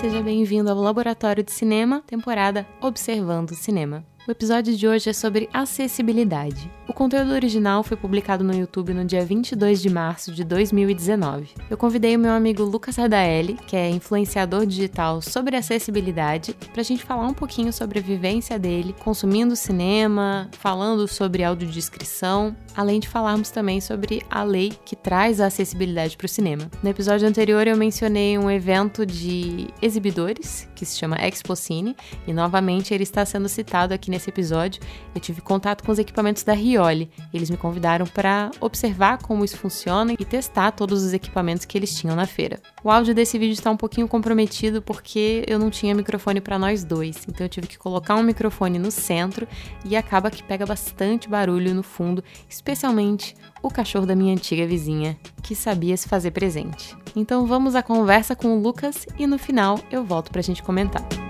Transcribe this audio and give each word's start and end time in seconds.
seja 0.00 0.22
bem-vindo 0.22 0.70
ao 0.70 0.80
Laboratório 0.80 1.42
de 1.42 1.50
Cinema, 1.50 2.04
temporada 2.06 2.64
Observando 2.80 3.50
o 3.50 3.56
Cinema. 3.56 4.06
O 4.28 4.30
episódio 4.30 4.76
de 4.76 4.86
hoje 4.86 5.08
é 5.08 5.12
sobre 5.14 5.48
acessibilidade. 5.54 6.70
O 6.86 6.92
conteúdo 6.92 7.32
original 7.32 7.82
foi 7.82 7.96
publicado 7.96 8.44
no 8.44 8.54
YouTube 8.54 8.92
no 8.92 9.02
dia 9.02 9.24
22 9.24 9.80
de 9.80 9.88
março 9.88 10.32
de 10.32 10.44
2019. 10.44 11.48
Eu 11.70 11.78
convidei 11.78 12.14
o 12.14 12.18
meu 12.18 12.32
amigo 12.32 12.62
Lucas 12.62 12.96
Radaeli, 12.96 13.54
que 13.66 13.74
é 13.74 13.88
influenciador 13.88 14.66
digital 14.66 15.22
sobre 15.22 15.56
acessibilidade, 15.56 16.54
para 16.72 16.82
a 16.82 16.84
gente 16.84 17.04
falar 17.04 17.26
um 17.26 17.32
pouquinho 17.32 17.72
sobre 17.72 18.00
a 18.00 18.02
vivência 18.02 18.58
dele 18.58 18.94
consumindo 19.00 19.56
cinema, 19.56 20.50
falando 20.58 21.08
sobre 21.08 21.42
audiodescrição, 21.42 22.54
além 22.76 23.00
de 23.00 23.08
falarmos 23.08 23.48
também 23.48 23.80
sobre 23.80 24.22
a 24.30 24.42
lei 24.42 24.72
que 24.84 24.94
traz 24.94 25.40
a 25.40 25.46
acessibilidade 25.46 26.18
para 26.18 26.26
o 26.26 26.28
cinema. 26.28 26.70
No 26.82 26.90
episódio 26.90 27.26
anterior 27.26 27.66
eu 27.66 27.78
mencionei 27.78 28.36
um 28.36 28.50
evento 28.50 29.06
de 29.06 29.68
exibidores 29.80 30.68
que 30.74 30.84
se 30.84 30.98
chama 30.98 31.16
Expo 31.16 31.56
Cine 31.56 31.96
e 32.26 32.32
novamente 32.32 32.92
ele 32.92 33.02
está 33.04 33.24
sendo 33.24 33.48
citado 33.48 33.92
aqui 33.92 34.10
nesse 34.10 34.17
episódio, 34.26 34.80
eu 35.14 35.20
tive 35.20 35.42
contato 35.42 35.84
com 35.84 35.92
os 35.92 35.98
equipamentos 35.98 36.42
da 36.42 36.54
Rioli. 36.54 37.10
Eles 37.34 37.50
me 37.50 37.58
convidaram 37.58 38.06
para 38.06 38.50
observar 38.58 39.18
como 39.18 39.44
isso 39.44 39.58
funciona 39.58 40.14
e 40.18 40.24
testar 40.24 40.72
todos 40.72 41.02
os 41.02 41.12
equipamentos 41.12 41.66
que 41.66 41.76
eles 41.76 41.94
tinham 41.94 42.16
na 42.16 42.26
feira. 42.26 42.58
O 42.82 42.90
áudio 42.90 43.14
desse 43.14 43.38
vídeo 43.38 43.52
está 43.52 43.70
um 43.70 43.76
pouquinho 43.76 44.08
comprometido 44.08 44.80
porque 44.80 45.44
eu 45.46 45.58
não 45.58 45.68
tinha 45.68 45.94
microfone 45.94 46.40
para 46.40 46.58
nós 46.58 46.84
dois, 46.84 47.26
então 47.28 47.44
eu 47.44 47.50
tive 47.50 47.66
que 47.66 47.76
colocar 47.76 48.14
um 48.14 48.22
microfone 48.22 48.78
no 48.78 48.90
centro 48.90 49.46
e 49.84 49.96
acaba 49.96 50.30
que 50.30 50.42
pega 50.42 50.64
bastante 50.64 51.28
barulho 51.28 51.74
no 51.74 51.82
fundo, 51.82 52.24
especialmente 52.48 53.34
o 53.62 53.70
cachorro 53.70 54.06
da 54.06 54.14
minha 54.14 54.32
antiga 54.32 54.66
vizinha, 54.66 55.18
que 55.42 55.54
sabia 55.54 55.96
se 55.96 56.08
fazer 56.08 56.30
presente. 56.30 56.96
Então 57.14 57.46
vamos 57.46 57.74
à 57.74 57.82
conversa 57.82 58.34
com 58.34 58.56
o 58.56 58.60
Lucas 58.60 59.06
e 59.18 59.26
no 59.26 59.38
final 59.38 59.78
eu 59.90 60.04
volto 60.04 60.30
para 60.30 60.40
a 60.40 60.44
gente 60.44 60.62
comentar 60.62 61.27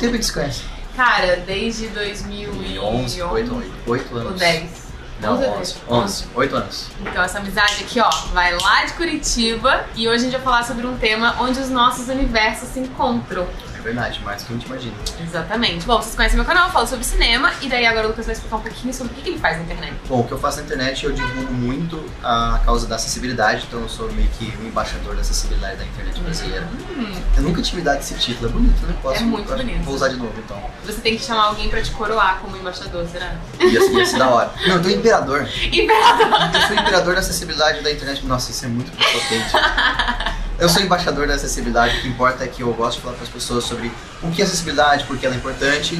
tempo 0.00 0.18
que 0.18 0.24
se 0.24 0.32
conhece? 0.32 0.62
Cara, 0.96 1.36
desde 1.46 1.88
2011. 1.88 3.22
8, 3.22 3.62
8 3.86 4.16
anos. 4.16 4.32
Ou 4.32 4.38
10. 4.38 4.90
Não, 5.20 5.58
11. 5.58 5.76
11. 5.88 6.24
8 6.34 6.56
anos. 6.56 6.86
Então, 7.00 7.22
essa 7.22 7.38
amizade 7.38 7.84
aqui, 7.84 8.00
ó, 8.00 8.10
vai 8.32 8.52
lá 8.58 8.84
de 8.84 8.94
Curitiba 8.94 9.86
e 9.94 10.08
hoje 10.08 10.16
a 10.16 10.18
gente 10.24 10.32
vai 10.32 10.40
falar 10.40 10.64
sobre 10.64 10.86
um 10.86 10.96
tema 10.96 11.36
onde 11.40 11.60
os 11.60 11.68
nossos 11.68 12.08
universos 12.08 12.70
se 12.70 12.80
encontram. 12.80 13.46
É 13.80 13.82
verdade, 13.82 14.20
mais 14.22 14.42
do 14.42 14.46
que 14.46 14.52
a 14.52 14.56
gente 14.56 14.66
imagina. 14.66 14.94
Exatamente. 15.22 15.86
Bom, 15.86 15.96
vocês 16.02 16.14
conhecem 16.14 16.36
meu 16.36 16.44
canal, 16.44 16.66
eu 16.66 16.72
falo 16.72 16.86
sobre 16.86 17.02
cinema, 17.02 17.50
e 17.62 17.68
daí 17.68 17.86
agora 17.86 18.06
o 18.06 18.10
Lucas 18.10 18.26
vai 18.26 18.34
explicar 18.34 18.56
um 18.56 18.60
pouquinho 18.60 18.92
sobre 18.92 19.12
o 19.14 19.16
que 19.16 19.30
ele 19.30 19.38
faz 19.38 19.56
na 19.56 19.62
internet. 19.62 19.94
Bom, 20.06 20.20
o 20.20 20.26
que 20.26 20.32
eu 20.32 20.38
faço 20.38 20.58
na 20.58 20.64
internet, 20.64 21.06
eu 21.06 21.12
divulgo 21.12 21.50
muito 21.54 22.04
a 22.22 22.60
causa 22.62 22.86
da 22.86 22.96
acessibilidade, 22.96 23.64
então 23.66 23.80
eu 23.80 23.88
sou 23.88 24.12
meio 24.12 24.28
que 24.38 24.52
um 24.62 24.66
embaixador 24.66 25.14
da 25.14 25.22
acessibilidade 25.22 25.78
da 25.78 25.84
internet 25.86 26.20
brasileira. 26.20 26.68
Hum. 26.90 27.22
Eu 27.38 27.42
nunca 27.42 27.62
tive 27.62 27.80
dado 27.80 28.00
esse 28.00 28.14
título, 28.16 28.50
é 28.50 28.52
bonito, 28.52 28.86
né? 28.86 28.94
Posso, 29.02 29.22
é 29.22 29.22
muito 29.22 29.50
bonito. 29.50 29.82
Vou 29.82 29.94
usar 29.94 30.08
de 30.08 30.16
novo, 30.16 30.34
então. 30.44 30.62
Você 30.84 31.00
tem 31.00 31.16
que 31.16 31.24
chamar 31.24 31.44
alguém 31.44 31.70
pra 31.70 31.80
te 31.80 31.90
coroar 31.92 32.38
como 32.40 32.58
embaixador, 32.58 33.06
será? 33.08 33.34
Ia, 33.58 33.90
ia 33.92 34.06
ser 34.06 34.18
da 34.18 34.28
hora. 34.28 34.52
Não, 34.66 34.76
eu 34.76 34.82
tô 34.82 34.90
imperador. 34.90 35.48
Imperador! 35.72 36.54
Eu 36.54 36.60
sou 36.66 36.76
imperador 36.76 37.14
da 37.14 37.20
acessibilidade 37.20 37.80
da 37.80 37.90
internet. 37.90 38.26
Nossa, 38.26 38.50
isso 38.50 38.62
é 38.66 38.68
muito 38.68 38.90
potente. 38.90 40.30
Eu 40.60 40.68
sou 40.68 40.82
embaixador 40.82 41.26
da 41.26 41.36
acessibilidade, 41.36 41.96
o 41.96 42.02
que 42.02 42.08
importa 42.08 42.44
é 42.44 42.46
que 42.46 42.62
eu 42.62 42.70
gosto 42.74 42.98
de 42.98 43.02
falar 43.04 43.14
para 43.14 43.24
as 43.24 43.30
pessoas 43.30 43.64
sobre 43.64 43.90
o 44.22 44.30
que 44.30 44.42
é 44.42 44.44
acessibilidade, 44.44 45.04
porque 45.04 45.24
ela 45.24 45.34
é 45.34 45.38
importante 45.38 45.98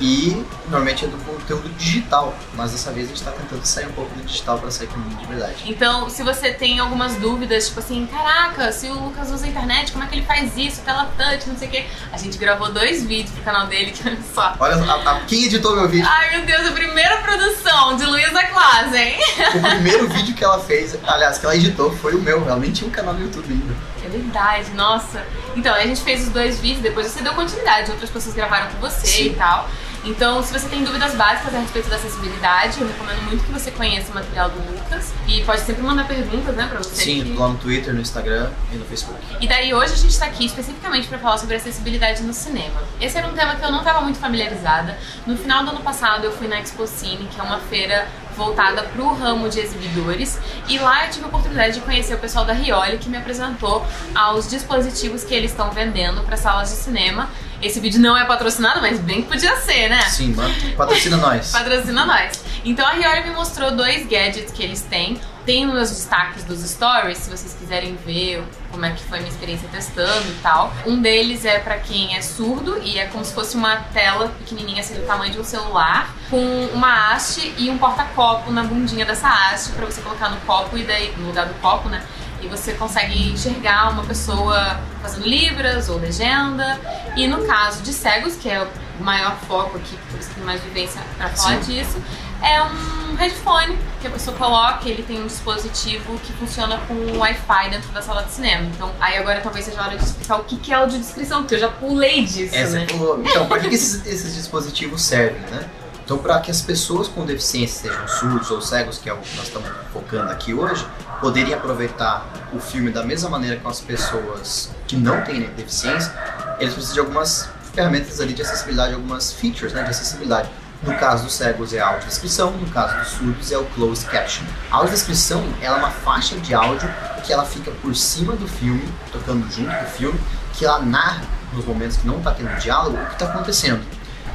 e 0.00 0.44
normalmente 0.64 1.04
é 1.04 1.08
do 1.08 1.16
conteúdo 1.18 1.68
digital, 1.76 2.34
mas 2.54 2.72
dessa 2.72 2.90
vez 2.90 3.06
a 3.06 3.08
gente 3.10 3.18
está 3.18 3.30
tentando 3.30 3.64
sair 3.64 3.86
um 3.86 3.92
pouco 3.92 4.12
do 4.16 4.24
digital 4.24 4.58
para 4.58 4.68
sair 4.68 4.88
com 4.88 4.98
o 4.98 5.02
de 5.02 5.26
verdade. 5.26 5.62
Então, 5.64 6.10
se 6.10 6.24
você 6.24 6.52
tem 6.52 6.80
algumas 6.80 7.14
dúvidas, 7.16 7.68
tipo 7.68 7.78
assim, 7.78 8.04
caraca, 8.06 8.72
se 8.72 8.88
o 8.88 8.94
Lucas 8.94 9.30
usa 9.30 9.46
a 9.46 9.48
internet, 9.48 9.92
como 9.92 10.02
é 10.02 10.08
que 10.08 10.16
ele 10.16 10.26
faz 10.26 10.56
isso? 10.56 10.80
Tela 10.80 11.08
touch, 11.16 11.48
não 11.48 11.56
sei 11.56 11.68
o 11.68 11.70
quê. 11.70 11.86
A 12.12 12.16
gente 12.16 12.36
gravou 12.36 12.72
dois 12.72 13.04
vídeos 13.04 13.30
pro 13.30 13.44
canal 13.44 13.68
dele, 13.68 13.92
que 13.92 14.08
olha 14.08 14.18
só. 14.34 14.56
Olha, 14.58 14.74
a, 14.74 15.12
a, 15.12 15.20
quem 15.20 15.44
editou 15.44 15.76
meu 15.76 15.88
vídeo? 15.88 16.08
Ai, 16.10 16.36
meu 16.36 16.46
Deus, 16.46 16.66
a 16.66 16.72
primeira 16.72 17.18
produção 17.18 17.96
de 17.96 18.06
Luísa 18.06 18.42
Claus, 18.46 18.92
hein? 18.92 19.20
O 19.54 19.60
primeiro 19.60 20.08
vídeo 20.08 20.34
que 20.34 20.42
ela 20.42 20.58
fez, 20.58 20.96
aliás, 21.04 21.38
que 21.38 21.44
ela 21.44 21.54
editou, 21.54 21.92
foi 21.92 22.14
o 22.14 22.20
meu. 22.20 22.42
Ela 22.48 22.58
nem 22.58 22.72
tinha 22.72 22.88
um 22.88 22.92
canal 22.92 23.14
no 23.14 23.20
YouTube 23.20 23.52
ainda. 23.52 23.89
Verdade, 24.10 24.70
nossa. 24.72 25.24
Então, 25.56 25.74
a 25.74 25.82
gente 25.82 26.00
fez 26.02 26.26
os 26.26 26.32
dois 26.32 26.60
vídeos, 26.60 26.82
depois 26.82 27.06
você 27.06 27.22
deu 27.22 27.34
continuidade, 27.34 27.90
outras 27.90 28.10
pessoas 28.10 28.34
gravaram 28.34 28.70
com 28.70 28.78
você 28.78 29.06
Sim. 29.06 29.26
e 29.26 29.34
tal. 29.34 29.68
Então, 30.02 30.42
se 30.42 30.52
você 30.52 30.66
tem 30.68 30.82
dúvidas 30.82 31.14
básicas 31.14 31.54
a 31.54 31.58
respeito 31.58 31.90
da 31.90 31.96
acessibilidade, 31.96 32.80
eu 32.80 32.88
recomendo 32.88 33.22
muito 33.24 33.44
que 33.44 33.52
você 33.52 33.70
conheça 33.70 34.10
o 34.10 34.14
material 34.14 34.48
do 34.48 34.58
Lucas. 34.72 35.12
E 35.28 35.42
pode 35.44 35.60
sempre 35.60 35.82
mandar 35.82 36.06
perguntas, 36.06 36.54
né, 36.54 36.66
pra 36.68 36.78
você. 36.78 37.04
Sim, 37.04 37.24
que... 37.24 37.36
lá 37.36 37.48
no 37.48 37.58
Twitter, 37.58 37.92
no 37.92 38.00
Instagram 38.00 38.50
e 38.72 38.76
no 38.76 38.84
Facebook. 38.86 39.20
E 39.40 39.46
daí, 39.46 39.74
hoje 39.74 39.92
a 39.92 39.96
gente 39.96 40.18
tá 40.18 40.26
aqui 40.26 40.46
especificamente 40.46 41.06
para 41.06 41.18
falar 41.18 41.36
sobre 41.36 41.56
acessibilidade 41.56 42.22
no 42.22 42.32
cinema. 42.32 42.80
Esse 43.00 43.18
era 43.18 43.26
um 43.26 43.34
tema 43.34 43.56
que 43.56 43.64
eu 43.64 43.70
não 43.70 43.80
estava 43.80 44.00
muito 44.00 44.18
familiarizada. 44.18 44.98
No 45.26 45.36
final 45.36 45.64
do 45.64 45.70
ano 45.70 45.80
passado, 45.80 46.24
eu 46.24 46.32
fui 46.32 46.48
na 46.48 46.58
Expo 46.58 46.86
Cine, 46.86 47.28
que 47.28 47.38
é 47.38 47.42
uma 47.42 47.58
feira 47.58 48.08
voltada 48.40 48.84
para 48.84 49.02
o 49.02 49.12
ramo 49.12 49.50
de 49.50 49.60
exibidores 49.60 50.38
e 50.66 50.78
lá 50.78 51.04
eu 51.04 51.10
tive 51.10 51.26
a 51.26 51.28
oportunidade 51.28 51.74
de 51.74 51.80
conhecer 51.80 52.14
o 52.14 52.18
pessoal 52.18 52.42
da 52.46 52.54
Rioli 52.54 52.96
que 52.96 53.10
me 53.10 53.18
apresentou 53.18 53.86
aos 54.14 54.48
dispositivos 54.48 55.22
que 55.22 55.34
eles 55.34 55.50
estão 55.50 55.70
vendendo 55.70 56.22
para 56.22 56.38
salas 56.38 56.70
de 56.70 56.76
cinema 56.76 57.28
esse 57.62 57.78
vídeo 57.78 58.00
não 58.00 58.16
é 58.16 58.24
patrocinado, 58.24 58.80
mas 58.80 58.98
bem 58.98 59.20
que 59.20 59.28
podia 59.28 59.54
ser, 59.56 59.90
né? 59.90 60.00
Sim. 60.08 60.34
Patrocina 60.74 61.18
nós. 61.18 61.52
patrocina 61.52 62.06
nós. 62.06 62.42
Então 62.64 62.86
a 62.86 62.92
Riori 62.92 63.28
me 63.28 63.34
mostrou 63.34 63.72
dois 63.72 64.06
gadgets 64.06 64.50
que 64.50 64.62
eles 64.62 64.80
têm. 64.80 65.20
Tem 65.46 65.66
nos 65.66 65.90
destaques 65.90 66.44
dos 66.44 66.60
stories, 66.60 67.18
se 67.18 67.30
vocês 67.30 67.56
quiserem 67.58 67.96
ver 68.04 68.44
como 68.70 68.84
é 68.84 68.90
que 68.90 69.02
foi 69.04 69.18
minha 69.18 69.30
experiência 69.30 69.68
testando 69.70 70.28
e 70.28 70.38
tal. 70.42 70.72
Um 70.86 71.00
deles 71.00 71.44
é 71.44 71.58
para 71.58 71.78
quem 71.78 72.16
é 72.16 72.22
surdo 72.22 72.78
e 72.82 72.98
é 72.98 73.06
como 73.06 73.24
se 73.24 73.32
fosse 73.32 73.56
uma 73.56 73.76
tela 73.92 74.28
pequenininha, 74.38 74.80
assim, 74.80 74.94
do 74.94 75.06
tamanho 75.06 75.32
de 75.32 75.40
um 75.40 75.44
celular, 75.44 76.14
com 76.28 76.66
uma 76.72 77.12
haste 77.12 77.54
e 77.58 77.70
um 77.70 77.78
porta-copo 77.78 78.50
na 78.50 78.62
bundinha 78.62 79.04
dessa 79.04 79.28
haste 79.28 79.72
para 79.72 79.86
você 79.86 80.00
colocar 80.02 80.28
no 80.28 80.40
copo 80.42 80.76
e 80.76 80.84
daí 80.84 81.14
no 81.16 81.28
lugar 81.28 81.46
do 81.46 81.54
copo, 81.54 81.88
né? 81.88 82.04
e 82.42 82.48
você 82.48 82.72
consegue 82.72 83.32
enxergar 83.32 83.90
uma 83.90 84.02
pessoa 84.04 84.80
fazendo 85.02 85.26
libras 85.26 85.88
ou 85.88 85.98
legenda. 85.98 86.78
E 87.16 87.26
no 87.26 87.46
caso 87.46 87.82
de 87.82 87.92
cegos, 87.92 88.36
que 88.36 88.48
é 88.48 88.62
o 88.98 89.02
maior 89.02 89.36
foco 89.46 89.76
aqui, 89.76 89.96
porque 89.96 90.22
você 90.22 90.32
tem 90.34 90.44
mais 90.44 90.60
vivência 90.62 91.00
para 91.16 91.28
falar 91.28 91.62
Sim. 91.62 91.72
disso, 91.72 92.02
é 92.42 92.62
um 92.62 93.14
headphone 93.16 93.76
que 94.00 94.06
a 94.06 94.10
pessoa 94.10 94.36
coloca, 94.36 94.88
ele 94.88 95.02
tem 95.02 95.22
um 95.22 95.26
dispositivo 95.26 96.18
que 96.20 96.32
funciona 96.32 96.78
com 96.88 97.18
Wi-Fi 97.18 97.70
dentro 97.70 97.90
da 97.92 98.00
sala 98.00 98.22
de 98.22 98.32
cinema. 98.32 98.64
Então, 98.74 98.90
aí 98.98 99.18
agora 99.18 99.40
talvez 99.40 99.66
seja 99.66 99.80
a 99.80 99.86
hora 99.86 99.98
de 99.98 100.04
explicar 100.04 100.40
o 100.40 100.44
que 100.44 100.72
é 100.72 100.76
audiodescrição, 100.76 101.40
porque 101.40 101.56
eu 101.56 101.60
já 101.60 101.68
pulei 101.68 102.24
disso, 102.24 102.54
Essa 102.54 102.78
né? 102.78 102.86
Pulou. 102.86 103.20
Então, 103.20 103.46
para 103.46 103.60
que 103.60 103.74
esses, 103.74 104.06
esses 104.06 104.34
dispositivos 104.34 105.02
servem, 105.02 105.40
né? 105.50 105.68
Então, 106.10 106.18
para 106.18 106.40
que 106.40 106.50
as 106.50 106.60
pessoas 106.60 107.06
com 107.06 107.24
deficiência, 107.24 107.88
sejam 107.88 108.08
surdos 108.08 108.50
ou 108.50 108.60
cegos, 108.60 108.98
que 108.98 109.08
é 109.08 109.12
o 109.12 109.18
que 109.18 109.36
nós 109.36 109.46
estamos 109.46 109.70
focando 109.92 110.32
aqui 110.32 110.52
hoje, 110.52 110.84
poderem 111.20 111.54
aproveitar 111.54 112.26
o 112.52 112.58
filme 112.58 112.90
da 112.90 113.04
mesma 113.04 113.30
maneira 113.30 113.56
que 113.56 113.66
as 113.68 113.80
pessoas 113.80 114.70
que 114.88 114.96
não 114.96 115.22
têm 115.22 115.40
deficiência, 115.40 116.12
eles 116.58 116.74
precisam 116.74 116.94
de 116.94 117.00
algumas 117.00 117.48
ferramentas 117.72 118.20
ali 118.20 118.32
de 118.32 118.42
acessibilidade, 118.42 118.94
algumas 118.94 119.32
features 119.32 119.72
né, 119.72 119.84
de 119.84 119.90
acessibilidade. 119.90 120.50
No 120.82 120.94
caso 120.94 121.24
dos 121.24 121.34
cegos 121.34 121.74
é 121.74 121.80
a 121.80 121.88
audiodescrição, 121.88 122.52
no 122.52 122.66
caso 122.70 122.96
dos 122.96 123.08
surdos 123.08 123.52
é 123.52 123.58
o 123.58 123.64
closed 123.66 124.08
caption. 124.08 124.44
A 124.70 124.76
audiodescrição 124.76 125.44
ela 125.60 125.76
é 125.76 125.78
uma 125.78 125.90
faixa 125.90 126.36
de 126.36 126.54
áudio 126.54 126.88
que 127.22 127.32
ela 127.32 127.44
fica 127.44 127.70
por 127.82 127.94
cima 127.94 128.34
do 128.34 128.48
filme, 128.48 128.82
tocando 129.12 129.46
junto 129.52 129.70
com 129.70 129.84
o 129.84 129.88
filme, 129.88 130.20
que 130.54 130.64
ela 130.64 130.80
narra 130.80 131.22
nos 131.52 131.66
momentos 131.66 131.98
que 131.98 132.06
não 132.06 132.18
está 132.18 132.32
tendo 132.32 132.58
diálogo 132.58 132.96
o 132.96 133.06
que 133.06 133.12
está 133.12 133.26
acontecendo. 133.26 133.82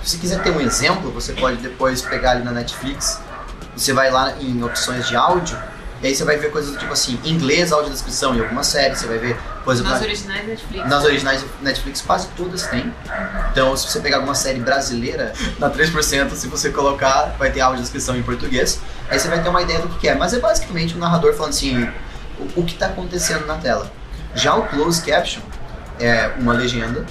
Se 0.03 0.11
você 0.11 0.17
quiser 0.19 0.43
ter 0.43 0.51
um 0.51 0.61
exemplo, 0.61 1.11
você 1.11 1.33
pode 1.33 1.57
depois 1.57 2.03
pegar 2.03 2.31
ali 2.31 2.43
na 2.43 2.51
Netflix, 2.51 3.19
você 3.75 3.91
vai 3.91 4.11
lá 4.11 4.33
em 4.39 4.63
opções 4.63 5.07
de 5.07 5.15
áudio, 5.15 5.57
e 6.03 6.07
aí 6.07 6.15
você 6.15 6.23
vai 6.23 6.37
ver 6.37 6.51
coisas 6.51 6.71
do 6.71 6.77
tipo 6.77 6.93
assim, 6.93 7.19
inglês, 7.23 7.71
audiodescrição 7.71 8.35
em 8.35 8.41
algumas 8.41 8.67
séries, 8.67 8.99
você 8.99 9.07
vai 9.07 9.17
ver 9.17 9.39
Nas 9.65 9.81
pra... 9.81 10.07
originais 10.07 10.47
Netflix. 10.47 10.89
Nas 10.89 11.03
originais 11.03 11.45
Netflix 11.61 12.01
quase 12.01 12.27
todas 12.35 12.67
têm. 12.67 12.93
Então 13.51 13.75
se 13.75 13.89
você 13.89 13.99
pegar 13.99 14.17
alguma 14.17 14.35
série 14.35 14.59
brasileira, 14.59 15.33
na 15.59 15.69
3%, 15.69 16.31
se 16.33 16.47
você 16.47 16.69
colocar, 16.69 17.35
vai 17.37 17.51
ter 17.51 17.61
audiodescrição 17.61 18.15
em 18.15 18.23
português, 18.23 18.79
aí 19.09 19.19
você 19.19 19.27
vai 19.27 19.41
ter 19.41 19.49
uma 19.49 19.61
ideia 19.61 19.79
do 19.79 19.89
que 19.89 20.07
é. 20.07 20.15
Mas 20.15 20.33
é 20.33 20.39
basicamente 20.39 20.93
o 20.93 20.97
um 20.97 20.99
narrador 20.99 21.33
falando 21.33 21.51
assim, 21.51 21.89
o, 22.39 22.61
o 22.61 22.65
que 22.65 22.73
está 22.73 22.87
acontecendo 22.87 23.45
na 23.45 23.57
tela. 23.57 23.91
Já 24.33 24.55
o 24.55 24.67
closed 24.67 25.05
caption 25.05 25.41
é 25.99 26.31
uma 26.37 26.53
legenda 26.53 27.05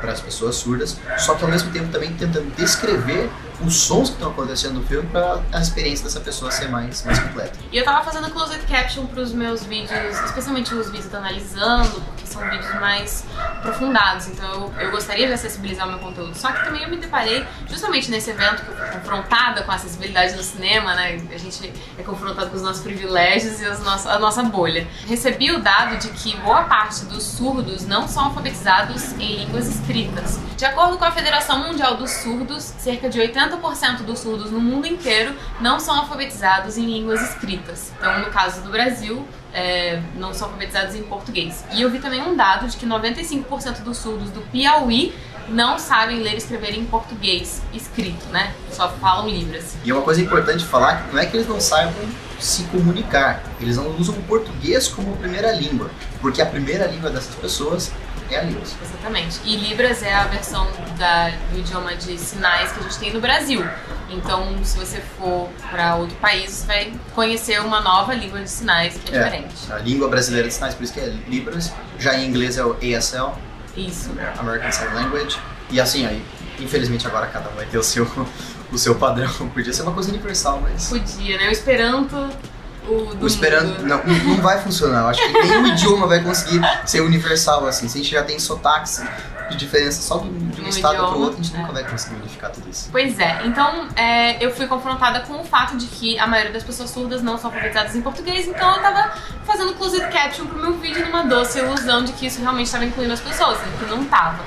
para 0.00 0.12
as 0.12 0.20
pessoas 0.20 0.56
surdas, 0.56 0.96
só 1.18 1.34
que 1.34 1.44
ao 1.44 1.50
mesmo 1.50 1.70
tempo 1.72 1.88
também 1.90 2.12
tentando 2.12 2.54
descrever 2.56 3.30
os 3.60 3.74
sons 3.74 4.08
que 4.08 4.14
estão 4.14 4.30
acontecendo 4.30 4.74
no 4.80 4.86
filme 4.86 5.08
para 5.08 5.40
a 5.52 5.60
experiência 5.60 6.04
dessa 6.04 6.20
pessoa 6.20 6.50
ser 6.50 6.68
mais, 6.68 7.04
mais 7.04 7.18
completa. 7.18 7.58
E 7.70 7.76
eu 7.76 7.84
tava 7.84 8.04
fazendo 8.04 8.30
closed 8.30 8.60
caption 8.66 9.06
para 9.06 9.20
os 9.20 9.32
meus 9.32 9.64
vídeos, 9.64 10.18
especialmente 10.24 10.74
os 10.74 10.90
vídeos 10.90 11.14
analisando, 11.14 12.00
porque 12.00 12.26
são 12.26 12.42
vídeos 12.50 12.74
mais 12.74 13.24
aprofundados, 13.36 14.28
então 14.28 14.72
eu, 14.78 14.80
eu 14.80 14.90
gostaria 14.90 15.26
de 15.26 15.32
acessibilizar 15.32 15.86
o 15.86 15.90
meu 15.90 15.98
conteúdo. 15.98 16.34
Só 16.34 16.50
que 16.52 16.64
também 16.64 16.82
eu 16.82 16.90
me 16.90 16.96
deparei, 16.96 17.46
justamente 17.68 18.10
nesse 18.10 18.30
evento 18.30 18.62
que 18.62 18.70
eu 18.70 18.76
fui 18.76 18.86
confrontada 18.86 19.62
com 19.62 19.70
a 19.70 19.74
acessibilidade 19.74 20.34
no 20.34 20.42
cinema, 20.42 20.94
né? 20.94 21.20
A 21.32 21.38
gente 21.38 21.72
é 21.98 22.02
confrontado 22.02 22.50
com 22.50 22.56
os 22.56 22.62
nossos 22.62 22.82
privilégios 22.82 23.60
e 23.60 23.64
nossos, 23.82 24.06
a 24.06 24.18
nossa 24.18 24.42
bolha. 24.42 24.86
Recebi 25.06 25.52
o 25.52 25.60
dado 25.60 25.96
de 25.98 26.08
que 26.10 26.36
boa 26.38 26.64
parte 26.64 27.04
dos 27.06 27.22
surdos 27.22 27.86
não 27.86 28.08
são 28.08 28.24
alfabetizados 28.24 29.12
em 29.12 29.36
línguas 29.36 29.68
escritas. 29.68 30.38
De 30.56 30.64
acordo 30.64 30.98
com 30.98 31.04
a 31.04 31.10
Federação 31.10 31.58
Mundial 31.58 31.96
dos 31.96 32.10
Surdos, 32.10 32.62
cerca 32.78 33.08
de 33.08 33.18
80% 33.18 33.43
dos 34.04 34.18
surdos 34.18 34.50
no 34.50 34.60
mundo 34.60 34.86
inteiro 34.86 35.34
não 35.60 35.78
são 35.78 35.94
alfabetizados 35.94 36.76
em 36.76 36.86
línguas 36.86 37.20
escritas. 37.22 37.92
Então, 37.98 38.20
no 38.20 38.26
caso 38.26 38.62
do 38.62 38.70
Brasil, 38.70 39.26
é, 39.52 40.00
não 40.16 40.34
são 40.34 40.48
alfabetizados 40.48 40.94
em 40.94 41.02
português. 41.02 41.64
E 41.72 41.80
eu 41.82 41.90
vi 41.90 41.98
também 41.98 42.22
um 42.22 42.36
dado 42.36 42.68
de 42.68 42.76
que 42.76 42.86
95% 42.86 43.82
dos 43.82 43.98
surdos 43.98 44.30
do 44.30 44.40
Piauí 44.50 45.14
não 45.48 45.78
sabem 45.78 46.20
ler 46.20 46.34
e 46.34 46.36
escrever 46.36 46.74
em 46.74 46.84
português 46.84 47.62
escrito, 47.72 48.26
né? 48.30 48.54
Só 48.72 48.88
falam 48.88 49.28
libras. 49.28 49.76
E 49.84 49.92
uma 49.92 50.02
coisa 50.02 50.20
importante 50.20 50.64
falar 50.64 51.02
que 51.02 51.14
não 51.14 51.20
é 51.20 51.26
que 51.26 51.36
eles 51.36 51.46
não 51.46 51.60
saibam 51.60 52.02
se 52.40 52.64
comunicar, 52.64 53.42
eles 53.60 53.76
não 53.76 53.96
usam 53.96 54.14
o 54.16 54.22
português 54.22 54.88
como 54.88 55.16
primeira 55.16 55.52
língua, 55.52 55.90
porque 56.20 56.42
a 56.42 56.46
primeira 56.46 56.86
língua 56.86 57.10
dessas 57.10 57.34
pessoas 57.34 57.92
é 58.34 58.40
a 58.40 58.42
Libras. 58.42 58.74
Exatamente. 58.82 59.40
E 59.44 59.56
Libras 59.56 60.02
é 60.02 60.14
a 60.14 60.24
versão 60.24 60.66
da, 60.98 61.30
do 61.50 61.58
idioma 61.58 61.94
de 61.94 62.18
sinais 62.18 62.72
que 62.72 62.80
a 62.80 62.82
gente 62.82 62.98
tem 62.98 63.12
no 63.12 63.20
Brasil. 63.20 63.64
Então, 64.10 64.62
se 64.62 64.76
você 64.76 65.00
for 65.18 65.48
para 65.70 65.96
outro 65.96 66.16
país, 66.16 66.50
você 66.50 66.66
vai 66.66 66.92
conhecer 67.14 67.60
uma 67.60 67.80
nova 67.80 68.14
língua 68.14 68.40
de 68.40 68.50
sinais 68.50 68.96
que 68.96 69.14
é, 69.14 69.18
é, 69.18 69.24
diferente. 69.24 69.72
A 69.72 69.78
língua 69.78 70.08
brasileira 70.08 70.48
de 70.48 70.54
sinais, 70.54 70.74
por 70.74 70.84
isso 70.84 70.92
que 70.92 71.00
é 71.00 71.06
Libras. 71.28 71.72
Já 71.98 72.14
em 72.14 72.28
inglês 72.28 72.58
é 72.58 72.64
o 72.64 72.72
ASL. 72.72 73.32
Isso. 73.76 74.10
American 74.38 74.72
Sign 74.72 74.94
Language. 74.94 75.38
E 75.70 75.80
assim, 75.80 76.06
aí, 76.06 76.22
infelizmente 76.60 77.06
agora 77.06 77.26
cada 77.26 77.48
um 77.50 77.54
vai 77.54 77.66
ter 77.66 77.78
o 77.78 77.82
seu, 77.82 78.06
o 78.70 78.78
seu 78.78 78.94
padrão. 78.94 79.30
Podia 79.52 79.72
ser 79.72 79.82
uma 79.82 79.92
coisa 79.92 80.10
universal, 80.10 80.60
mas. 80.60 80.88
Podia, 80.88 81.38
né? 81.38 81.48
O 81.48 81.50
Esperanto 81.50 82.30
o, 82.88 83.16
o 83.22 83.26
esperando 83.26 83.82
não, 83.86 84.02
não 84.04 84.42
vai 84.42 84.60
funcionar. 84.60 85.02
Eu 85.02 85.08
acho 85.08 85.20
que 85.20 85.32
nenhum 85.32 85.66
idioma 85.72 86.06
vai 86.06 86.22
conseguir 86.22 86.60
ser 86.84 87.00
universal 87.00 87.66
assim. 87.66 87.88
Se 87.88 87.98
a 87.98 88.02
gente 88.02 88.12
já 88.12 88.22
tem 88.22 88.38
sotaques 88.38 89.02
de 89.50 89.56
diferença 89.56 90.02
só 90.02 90.18
de 90.18 90.60
um 90.60 90.68
estado 90.68 90.96
para 90.96 91.16
o 91.16 91.20
outro, 91.20 91.40
a 91.40 91.42
gente 91.42 91.54
é. 91.54 91.58
nunca 91.58 91.72
vai 91.72 91.84
conseguir 91.84 92.16
unificar 92.16 92.50
tudo 92.50 92.68
isso. 92.68 92.88
Pois 92.90 93.18
é. 93.18 93.40
Então, 93.44 93.88
é, 93.96 94.44
eu 94.44 94.50
fui 94.50 94.66
confrontada 94.66 95.20
com 95.20 95.40
o 95.40 95.44
fato 95.44 95.76
de 95.76 95.86
que 95.86 96.18
a 96.18 96.26
maioria 96.26 96.52
das 96.52 96.62
pessoas 96.62 96.90
surdas 96.90 97.22
não 97.22 97.36
são 97.38 97.50
alfabetizadas 97.50 97.94
em 97.94 98.02
português, 98.02 98.46
então 98.46 98.76
eu 98.76 98.82
tava 98.82 99.14
fazendo 99.44 99.74
closed 99.74 100.06
caption 100.10 100.46
pro 100.46 100.58
meu 100.58 100.74
vídeo 100.74 101.04
numa 101.06 101.22
doce 101.22 101.58
ilusão 101.58 102.04
de 102.04 102.12
que 102.12 102.26
isso 102.26 102.40
realmente 102.40 102.66
estava 102.66 102.84
incluindo 102.84 103.12
as 103.12 103.20
pessoas, 103.20 103.58
sendo 103.58 103.78
que 103.78 103.90
não 103.90 104.04
tava. 104.04 104.44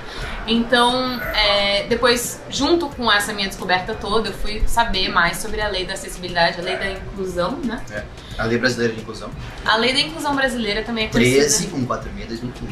Então, 0.48 1.22
é, 1.36 1.86
depois, 1.88 2.42
junto 2.50 2.88
com 2.90 3.12
essa 3.12 3.34
minha 3.34 3.48
descoberta 3.48 3.94
toda, 3.94 4.30
eu 4.30 4.34
fui 4.34 4.64
saber 4.66 5.10
mais 5.10 5.38
sobre 5.38 5.62
a 5.62 5.68
lei 5.68 5.86
da 5.86 5.94
acessibilidade, 5.94 6.60
a 6.60 6.64
lei 6.64 6.78
da 6.78 6.92
inclusão, 6.92 7.52
né? 7.64 7.82
É. 7.92 8.04
A 8.38 8.46
Lei 8.46 8.60
Brasileira 8.60 8.94
de 8.94 9.02
Inclusão. 9.02 9.32
A 9.66 9.76
Lei 9.78 9.94
da 9.94 10.00
Inclusão 10.00 10.36
Brasileira 10.36 10.84
também 10.84 11.06
é 11.06 11.08
conhecida... 11.08 11.44
13146 11.44 12.28
2015. 12.28 12.72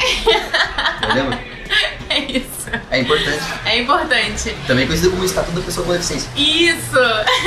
Entendeu? 1.04 1.39
É 2.15 2.19
isso. 2.31 2.69
É 2.89 3.00
importante. 3.00 3.44
É 3.65 3.81
importante. 3.81 4.57
Também 4.65 4.88
conhecido 4.88 5.12
como 5.12 5.25
Estatuto 5.25 5.59
da 5.59 5.65
Pessoa 5.65 5.85
com 5.85 5.91
Deficiência. 5.91 6.29
Isso! 6.33 6.94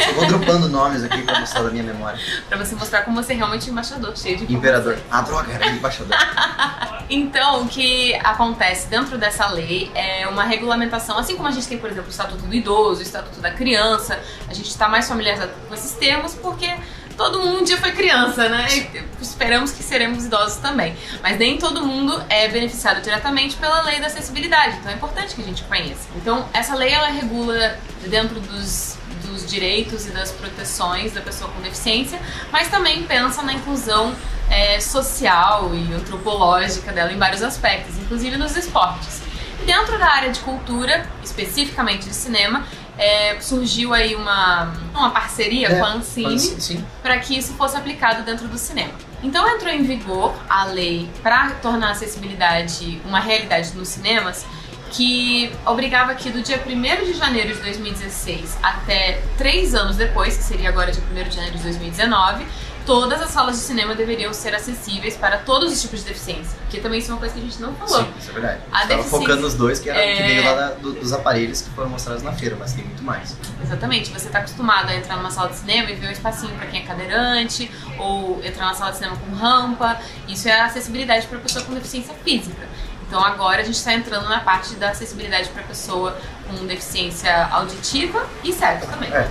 Só 0.04 0.12
vou 0.12 0.26
dropando 0.26 0.68
nomes 0.68 1.02
aqui 1.02 1.22
pra 1.22 1.40
mostrar 1.40 1.62
da 1.62 1.70
minha 1.70 1.82
memória. 1.82 2.20
pra 2.46 2.58
você 2.58 2.74
mostrar 2.74 3.02
como 3.02 3.16
você 3.16 3.32
é 3.32 3.36
realmente 3.36 3.70
embaixador, 3.70 4.14
cheio 4.14 4.36
de 4.36 4.52
Imperador. 4.52 4.98
Ah, 5.10 5.22
droga, 5.22 5.50
era 5.50 5.68
embaixador. 5.68 6.14
então, 7.08 7.62
o 7.62 7.68
que 7.68 8.14
acontece 8.16 8.88
dentro 8.88 9.16
dessa 9.16 9.48
lei 9.48 9.90
é 9.94 10.28
uma 10.28 10.44
regulamentação, 10.44 11.16
assim 11.16 11.34
como 11.34 11.48
a 11.48 11.52
gente 11.52 11.66
tem, 11.66 11.78
por 11.78 11.88
exemplo, 11.88 12.08
o 12.08 12.10
Estatuto 12.10 12.42
do 12.42 12.54
Idoso, 12.54 13.00
o 13.00 13.02
Estatuto 13.02 13.40
da 13.40 13.50
Criança, 13.50 14.20
a 14.48 14.52
gente 14.52 14.68
está 14.68 14.86
mais 14.86 15.08
familiarizado 15.08 15.52
com 15.66 15.74
esses 15.74 15.92
termos 15.92 16.34
porque 16.34 16.70
todo 17.18 17.40
mundo 17.40 17.58
um 17.60 17.64
dia 17.64 17.76
foi 17.76 17.90
criança, 17.92 18.48
né? 18.48 18.66
E 18.70 19.04
esperamos 19.20 19.72
que 19.72 19.82
seremos 19.82 20.24
idosos 20.24 20.58
também. 20.58 20.96
Mas 21.20 21.36
nem 21.36 21.58
todo 21.58 21.84
mundo 21.84 22.22
é 22.30 22.48
beneficiado 22.48 23.02
diretamente 23.02 23.56
pela 23.56 23.82
lei 23.82 24.00
da 24.00 24.06
acessibilidade, 24.06 24.76
então 24.78 24.90
é 24.90 24.94
importante 24.94 25.34
que 25.34 25.42
a 25.42 25.44
gente 25.44 25.64
conheça. 25.64 26.08
Então, 26.14 26.48
essa 26.54 26.74
lei 26.76 26.92
ela 26.92 27.08
regula 27.08 27.76
dentro 28.06 28.40
dos 28.40 28.96
dos 29.28 29.46
direitos 29.46 30.06
e 30.06 30.10
das 30.10 30.30
proteções 30.30 31.12
da 31.12 31.20
pessoa 31.20 31.50
com 31.50 31.60
deficiência, 31.60 32.18
mas 32.50 32.68
também 32.68 33.02
pensa 33.02 33.42
na 33.42 33.52
inclusão 33.52 34.14
é, 34.48 34.80
social 34.80 35.70
e 35.74 35.92
antropológica 35.92 36.92
dela 36.92 37.12
em 37.12 37.18
vários 37.18 37.42
aspectos, 37.42 37.98
inclusive 37.98 38.38
nos 38.38 38.56
esportes. 38.56 39.20
E 39.60 39.66
dentro 39.66 39.98
da 39.98 40.06
área 40.06 40.30
de 40.30 40.40
cultura, 40.40 41.06
especificamente 41.22 42.08
de 42.08 42.14
cinema, 42.14 42.64
é, 42.98 43.40
surgiu 43.40 43.94
aí 43.94 44.16
uma, 44.16 44.72
uma 44.92 45.10
parceria 45.10 45.68
é, 45.68 45.78
com 45.78 45.84
a 45.84 45.92
Ancine 45.94 46.84
para 47.00 47.18
que 47.18 47.38
isso 47.38 47.54
fosse 47.54 47.76
aplicado 47.76 48.24
dentro 48.24 48.48
do 48.48 48.58
cinema. 48.58 48.92
Então 49.22 49.48
entrou 49.48 49.72
em 49.72 49.82
vigor 49.84 50.34
a 50.48 50.64
lei 50.64 51.08
para 51.22 51.50
tornar 51.62 51.88
a 51.88 51.90
acessibilidade 51.92 53.00
uma 53.04 53.20
realidade 53.20 53.72
nos 53.74 53.88
cinemas, 53.88 54.44
que 54.90 55.52
obrigava 55.66 56.14
que 56.14 56.30
do 56.30 56.42
dia 56.42 56.62
1 56.64 57.04
de 57.04 57.12
janeiro 57.14 57.54
de 57.54 57.60
2016 57.60 58.58
até 58.62 59.20
três 59.36 59.74
anos 59.74 59.96
depois, 59.96 60.36
que 60.36 60.42
seria 60.42 60.68
agora 60.68 60.90
dia 60.90 61.02
1 61.10 61.28
de 61.28 61.34
janeiro 61.34 61.56
de 61.56 61.62
2019, 61.62 62.46
todas 62.88 63.20
as 63.20 63.28
salas 63.28 63.56
de 63.56 63.62
cinema 63.64 63.94
deveriam 63.94 64.32
ser 64.32 64.54
acessíveis 64.54 65.14
para 65.14 65.36
todos 65.36 65.70
os 65.70 65.82
tipos 65.82 66.00
de 66.00 66.06
deficiência. 66.06 66.58
Porque 66.62 66.80
também 66.80 67.00
isso 67.00 67.10
é 67.10 67.12
uma 67.14 67.20
coisa 67.20 67.34
que 67.34 67.40
a 67.40 67.42
gente 67.42 67.60
não 67.60 67.74
falou. 67.74 67.98
Sim, 67.98 68.14
isso 68.18 68.30
é 68.30 68.32
verdade. 68.32 68.60
A 68.72 68.82
Estava 68.84 69.02
focando 69.04 69.42
nos 69.42 69.52
dois, 69.52 69.78
que, 69.78 69.90
era, 69.90 70.00
é... 70.00 70.16
que 70.16 70.22
veio 70.22 70.42
lá 70.42 70.54
da, 70.54 70.70
do, 70.70 70.92
dos 70.94 71.12
aparelhos 71.12 71.60
que 71.60 71.68
foram 71.68 71.90
mostrados 71.90 72.22
na 72.22 72.32
feira, 72.32 72.56
mas 72.58 72.72
tem 72.72 72.84
muito 72.84 73.02
mais. 73.02 73.36
Exatamente. 73.62 74.10
Você 74.10 74.28
está 74.28 74.38
acostumado 74.38 74.88
a 74.88 74.96
entrar 74.96 75.18
numa 75.18 75.30
sala 75.30 75.50
de 75.50 75.56
cinema 75.56 75.90
e 75.90 75.96
ver 75.96 76.08
um 76.08 76.10
espacinho 76.12 76.54
para 76.54 76.66
quem 76.66 76.80
é 76.80 76.86
cadeirante, 76.86 77.70
ou 77.98 78.42
entrar 78.42 78.64
numa 78.64 78.74
sala 78.74 78.92
de 78.92 78.96
cinema 78.96 79.18
com 79.18 79.36
rampa. 79.36 80.00
Isso 80.26 80.48
é 80.48 80.58
acessibilidade 80.58 81.26
para 81.26 81.38
pessoa 81.40 81.62
com 81.66 81.74
deficiência 81.74 82.14
física. 82.24 82.66
Então 83.06 83.22
agora 83.22 83.60
a 83.60 83.64
gente 83.64 83.76
está 83.76 83.92
entrando 83.92 84.30
na 84.30 84.40
parte 84.40 84.74
da 84.76 84.90
acessibilidade 84.90 85.50
para 85.50 85.62
pessoa 85.62 86.16
com 86.46 86.66
deficiência 86.66 87.48
auditiva 87.48 88.26
e 88.42 88.50
cego 88.50 88.86
também. 88.86 89.10
É, 89.12 89.28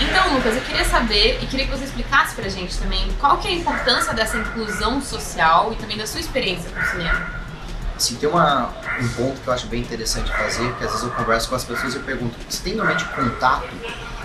então, 0.00 0.34
Lucas, 0.34 0.56
eu 0.56 0.62
queria 0.62 0.84
saber 0.84 1.38
e 1.42 1.46
queria 1.46 1.66
que 1.66 1.72
você 1.72 1.84
explicasse 1.84 2.34
pra 2.34 2.48
gente 2.48 2.76
também 2.78 3.08
qual 3.20 3.38
que 3.38 3.48
é 3.48 3.50
a 3.50 3.54
importância 3.54 4.12
dessa 4.12 4.36
inclusão 4.36 5.00
social 5.00 5.72
e 5.72 5.76
também 5.76 5.96
da 5.96 6.06
sua 6.06 6.20
experiência 6.20 6.70
com 6.70 6.80
o 6.80 6.84
cinema. 6.84 7.40
Sim, 7.98 8.16
tem 8.16 8.28
uma, 8.28 8.70
um 8.98 9.08
ponto 9.10 9.40
que 9.40 9.46
eu 9.46 9.52
acho 9.52 9.66
bem 9.66 9.82
interessante 9.82 10.30
fazer, 10.32 10.72
que 10.76 10.84
às 10.84 10.90
vezes 10.90 11.02
eu 11.02 11.10
converso 11.10 11.48
com 11.50 11.54
as 11.54 11.64
pessoas 11.64 11.94
e 11.94 11.96
eu 11.98 12.02
pergunto, 12.02 12.34
você 12.48 12.62
tem 12.62 12.74
realmente 12.74 13.04
contato 13.04 13.68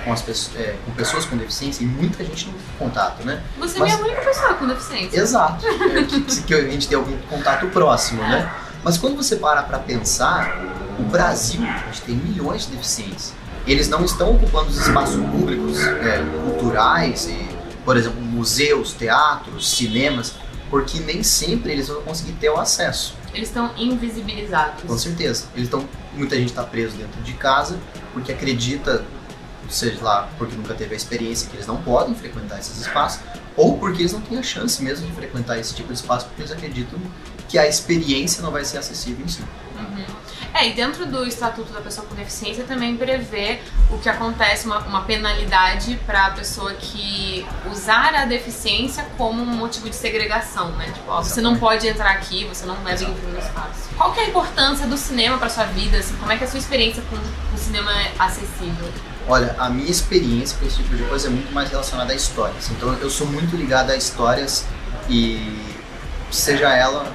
com, 0.06 0.14
as 0.14 0.22
pessoas, 0.22 0.56
é, 0.56 0.76
com 0.86 0.92
pessoas 0.92 1.26
com 1.26 1.36
deficiência? 1.36 1.84
E 1.84 1.88
muita 1.88 2.24
gente 2.24 2.48
não 2.48 2.54
tem 2.54 2.64
contato, 2.80 3.26
né? 3.26 3.44
Você 3.60 3.80
Mas, 3.80 3.92
é 3.92 3.96
a 3.96 4.00
única 4.00 4.22
pessoa 4.22 4.54
com 4.54 4.68
deficiência. 4.68 5.20
Exato, 5.20 5.66
é, 5.68 6.04
que, 6.04 6.22
que 6.44 6.54
a 6.54 6.62
gente 6.62 6.88
tem 6.88 6.98
algum 6.98 7.18
contato 7.24 7.68
próximo, 7.68 8.22
né? 8.22 8.50
Mas 8.82 8.98
quando 8.98 9.18
você 9.18 9.36
para 9.36 9.64
para 9.64 9.80
pensar, 9.80 10.58
o 10.98 11.04
Brasil, 11.04 11.62
a 11.62 11.92
gente 11.92 12.02
tem 12.04 12.16
milhões 12.16 12.66
de 12.66 12.76
deficientes 12.76 13.34
eles 13.68 13.88
não 13.90 14.04
estão 14.06 14.36
ocupando 14.36 14.70
os 14.70 14.78
espaços 14.78 15.16
públicos 15.30 15.80
é, 15.82 16.24
culturais, 16.44 17.28
e, 17.28 17.48
por 17.84 17.98
exemplo, 17.98 18.22
museus, 18.22 18.94
teatros, 18.94 19.72
cinemas, 19.72 20.34
porque 20.70 21.00
nem 21.00 21.24
sempre 21.24 21.72
eles 21.72 21.88
vão 21.88 22.02
conseguir 22.02 22.34
ter 22.34 22.50
o 22.50 22.60
acesso. 22.60 23.16
Eles 23.34 23.50
estão 23.50 23.72
invisibilizados. 23.78 24.84
Com 24.84 24.98
certeza. 24.98 25.46
Eles 25.56 25.68
estão, 25.68 25.88
muita 26.14 26.36
gente 26.36 26.50
está 26.50 26.64
preso 26.64 26.96
dentro 26.96 27.22
de 27.22 27.34
casa 27.34 27.78
porque 28.14 28.32
acredita, 28.32 29.04
seja 29.70 30.02
lá, 30.02 30.30
porque 30.38 30.56
nunca 30.56 30.74
teve 30.74 30.94
a 30.94 30.98
experiência 30.98 31.50
que 31.50 31.56
eles 31.56 31.68
não 31.68 31.78
podem 31.78 32.16
frequentar 32.16 32.60
esses 32.60 32.80
espaços, 32.80 33.22
ou 33.58 33.78
porque 33.78 34.02
eles 34.02 34.14
não 34.14 34.22
têm 34.22 34.38
a 34.38 34.44
chance 34.44 34.82
mesmo 34.82 35.06
de 35.08 35.14
frequentar 35.14 35.58
esse 35.60 35.74
tipo 35.74 35.92
de 35.92 36.00
espaço 36.00 36.28
porque 36.28 36.42
eles 36.42 36.52
acreditam 36.52 37.00
que 37.48 37.58
a 37.58 37.68
experiência 37.68 38.42
não 38.42 38.52
vai 38.52 38.64
ser 38.66 38.78
acessível 38.78 39.26
em 39.26 39.28
si. 39.28 39.44
É, 40.56 40.70
e 40.70 40.74
dentro 40.74 41.06
do 41.06 41.28
Estatuto 41.28 41.74
da 41.74 41.82
Pessoa 41.82 42.08
com 42.08 42.16
Deficiência 42.16 42.64
também 42.64 42.96
prevê 42.96 43.60
o 43.92 43.98
que 43.98 44.08
acontece, 44.08 44.66
uma, 44.66 44.80
uma 44.80 45.02
penalidade 45.02 46.00
para 46.06 46.28
a 46.28 46.32
pessoa 46.32 46.74
que 46.76 47.46
usar 47.70 48.16
a 48.16 48.24
deficiência 48.24 49.06
como 49.18 49.42
um 49.42 49.46
motivo 49.46 49.90
de 49.90 49.96
segregação, 49.98 50.72
né? 50.78 50.86
Tipo, 50.86 51.12
ó, 51.12 51.22
você 51.22 51.42
não 51.42 51.58
pode 51.58 51.86
entrar 51.86 52.12
aqui, 52.12 52.46
você 52.46 52.66
não 52.66 52.76
deve 52.76 53.04
entrar 53.04 53.32
no 53.32 53.38
espaço. 53.38 53.90
Qual 53.98 54.14
que 54.14 54.22
é 54.22 54.24
a 54.24 54.30
importância 54.30 54.88
do 54.88 54.96
cinema 54.96 55.38
para 55.38 55.50
sua 55.50 55.66
vida? 55.66 55.98
Assim, 55.98 56.16
como 56.16 56.32
é 56.32 56.38
que 56.38 56.46
é 56.46 56.48
a 56.48 56.50
sua 56.50 56.60
experiência 56.60 57.04
com 57.10 57.18
o 57.18 57.58
cinema 57.58 57.92
acessível? 58.18 58.94
Olha, 59.28 59.54
a 59.60 59.70
minha 59.70 59.92
experiência 59.92 60.58
com 60.58 60.66
esse 60.66 60.78
tipo 60.78 60.96
de 60.96 61.04
coisa 61.04 61.28
é 61.28 61.32
muito 61.32 61.54
mais 61.54 61.70
relacionada 61.70 62.14
a 62.14 62.16
histórias. 62.16 62.72
Então 62.72 62.94
eu 62.94 63.10
sou 63.10 63.28
muito 63.28 63.58
ligado 63.58 63.90
a 63.90 63.98
histórias 63.98 64.66
e 65.10 65.60
seja 66.32 66.74
ela, 66.74 67.12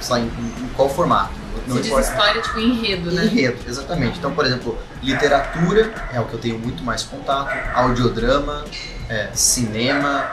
sei 0.00 0.16
lá, 0.16 0.20
em, 0.20 0.24
em 0.24 0.70
qual 0.74 0.88
formato 0.88 1.41
não 1.66 1.76
Você 1.76 1.82
diz 1.82 1.86
importa. 1.88 2.08
história, 2.10 2.42
tipo 2.42 2.58
enredo, 2.58 3.10
né? 3.12 3.24
Enredo, 3.24 3.58
exatamente. 3.68 4.18
Então, 4.18 4.32
por 4.34 4.44
exemplo, 4.44 4.78
literatura 5.02 5.92
é 6.12 6.20
o 6.20 6.24
que 6.26 6.34
eu 6.34 6.38
tenho 6.40 6.58
muito 6.58 6.82
mais 6.82 7.02
contato, 7.02 7.50
audiodrama, 7.74 8.64
é, 9.08 9.28
cinema, 9.32 10.24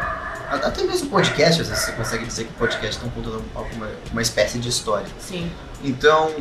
até 0.50 0.84
mesmo 0.84 1.10
podcast, 1.10 1.62
às 1.62 1.68
vezes 1.68 1.84
você 1.84 1.92
consegue 1.92 2.26
dizer 2.26 2.46
que 2.46 2.54
podcast 2.54 2.96
estão 2.96 3.10
contando 3.10 3.44
alguma 3.54 3.88
uma 4.12 4.22
espécie 4.22 4.58
de 4.60 4.70
história. 4.70 5.08
Sim. 5.20 5.52
Então, 5.84 6.32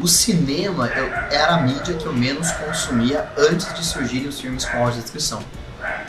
o 0.00 0.08
cinema 0.08 0.88
eu- 0.88 1.06
era 1.30 1.54
a 1.54 1.60
mídia 1.62 1.94
que 1.94 2.04
eu 2.06 2.12
menos 2.12 2.50
consumia 2.52 3.28
antes 3.38 3.72
de 3.74 3.84
surgirem 3.84 4.26
os 4.28 4.40
filmes 4.40 4.64
com 4.64 4.78
audiodescrição. 4.78 5.40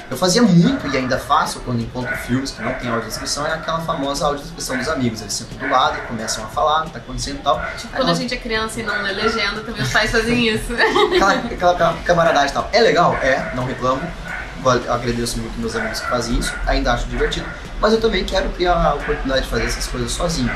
Eu 0.09 0.15
fazia 0.17 0.41
muito 0.41 0.87
e 0.87 0.97
ainda 0.97 1.17
faço 1.17 1.59
quando 1.61 1.81
encontro 1.81 2.15
filmes 2.17 2.51
que 2.51 2.61
não 2.61 2.73
tem 2.73 2.89
audiodescrição, 2.89 3.45
é 3.47 3.53
aquela 3.53 3.79
famosa 3.81 4.25
audiodescrição 4.27 4.77
dos 4.77 4.87
amigos. 4.87 5.19
Eles 5.21 5.33
sentam 5.33 5.57
do 5.57 5.67
lado 5.67 5.97
e 5.97 6.01
começam 6.07 6.43
a 6.43 6.47
falar 6.47 6.81
o 6.81 6.85
que 6.85 6.91
tá 6.91 6.99
acontecendo 6.99 7.37
e 7.37 7.41
tal. 7.41 7.59
Tipo, 7.77 7.87
quando 7.95 8.01
a 8.03 8.05
nós- 8.09 8.17
gente 8.19 8.33
é 8.33 8.37
criança 8.37 8.79
e 8.79 8.83
não 8.83 9.01
lê 9.01 9.11
legenda, 9.13 9.61
também 9.61 9.81
os 9.81 9.91
pais 9.91 10.11
fazem 10.11 10.47
isso. 10.47 10.71
aquela, 10.73 11.33
aquela 11.73 11.93
camaradagem 12.05 12.49
e 12.49 12.53
tal. 12.53 12.69
É 12.71 12.81
legal? 12.81 13.15
É, 13.15 13.51
não 13.55 13.65
reclamo. 13.65 14.01
Eu 14.63 14.93
agradeço 14.93 15.37
muito 15.39 15.59
meus 15.59 15.75
amigos 15.75 15.99
que 15.99 16.07
fazem 16.07 16.39
isso, 16.39 16.51
ainda 16.65 16.93
acho 16.93 17.05
divertido. 17.07 17.45
Mas 17.79 17.93
eu 17.93 18.01
também 18.01 18.23
quero 18.23 18.49
ter 18.49 18.65
a 18.67 18.95
oportunidade 18.95 19.43
de 19.43 19.47
fazer 19.49 19.65
essas 19.65 19.85
coisas 19.87 20.11
sozinho. 20.11 20.49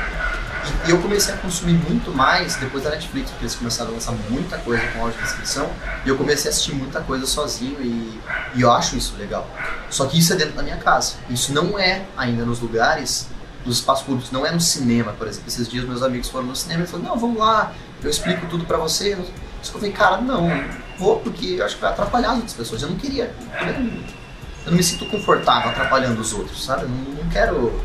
E- 0.86 0.90
eu 0.90 0.98
comecei 1.00 1.32
a 1.34 1.36
consumir 1.38 1.74
muito 1.74 2.12
mais 2.12 2.56
depois 2.56 2.84
da 2.84 2.90
Netflix, 2.90 3.30
porque 3.30 3.44
eles 3.44 3.54
começaram 3.54 3.90
a 3.90 3.94
lançar 3.94 4.12
muita 4.28 4.58
coisa 4.58 4.82
com 4.88 5.02
audiodescrição. 5.02 5.70
E 6.04 6.08
eu 6.08 6.16
comecei 6.16 6.50
a 6.50 6.52
assistir 6.52 6.74
muita 6.74 7.00
coisa 7.00 7.26
sozinho 7.26 7.80
e, 7.80 8.20
e 8.54 8.60
eu 8.62 8.70
acho 8.72 8.96
isso 8.96 9.14
legal. 9.18 9.48
Só 9.90 10.06
que 10.06 10.18
isso 10.18 10.32
é 10.32 10.36
dentro 10.36 10.54
da 10.54 10.62
minha 10.62 10.76
casa. 10.76 11.14
Isso 11.28 11.52
não 11.52 11.78
é 11.78 12.02
ainda 12.16 12.44
nos 12.44 12.60
lugares, 12.60 13.28
nos 13.64 13.76
espaços 13.76 14.04
públicos, 14.04 14.30
não 14.30 14.44
é 14.46 14.50
no 14.50 14.60
cinema, 14.60 15.12
por 15.12 15.26
exemplo. 15.26 15.48
Esses 15.48 15.68
dias 15.68 15.84
meus 15.84 16.02
amigos 16.02 16.28
foram 16.28 16.46
no 16.46 16.56
cinema 16.56 16.84
e 16.84 16.86
falaram, 16.86 17.10
não, 17.10 17.18
vamos 17.18 17.38
lá, 17.38 17.72
eu 18.02 18.08
explico 18.10 18.46
tudo 18.46 18.64
pra 18.64 18.76
você. 18.78 19.14
Eu 19.14 19.24
falei, 19.62 19.92
cara, 19.92 20.18
não, 20.22 20.48
vou 20.98 21.20
porque 21.20 21.56
eu 21.58 21.64
acho 21.64 21.74
que 21.76 21.80
vai 21.82 21.90
atrapalhar 21.90 22.30
as 22.30 22.36
outras 22.36 22.52
pessoas. 22.54 22.82
Eu 22.82 22.88
não 22.88 22.96
queria. 22.96 23.34
Eu 23.60 23.66
não, 23.66 23.90
eu 24.64 24.70
não 24.70 24.72
me 24.76 24.82
sinto 24.82 25.06
confortável 25.06 25.70
atrapalhando 25.70 26.20
os 26.20 26.32
outros, 26.32 26.64
sabe? 26.64 26.82
Eu 26.82 26.88
não, 26.88 26.96
não 27.22 27.28
quero. 27.30 27.80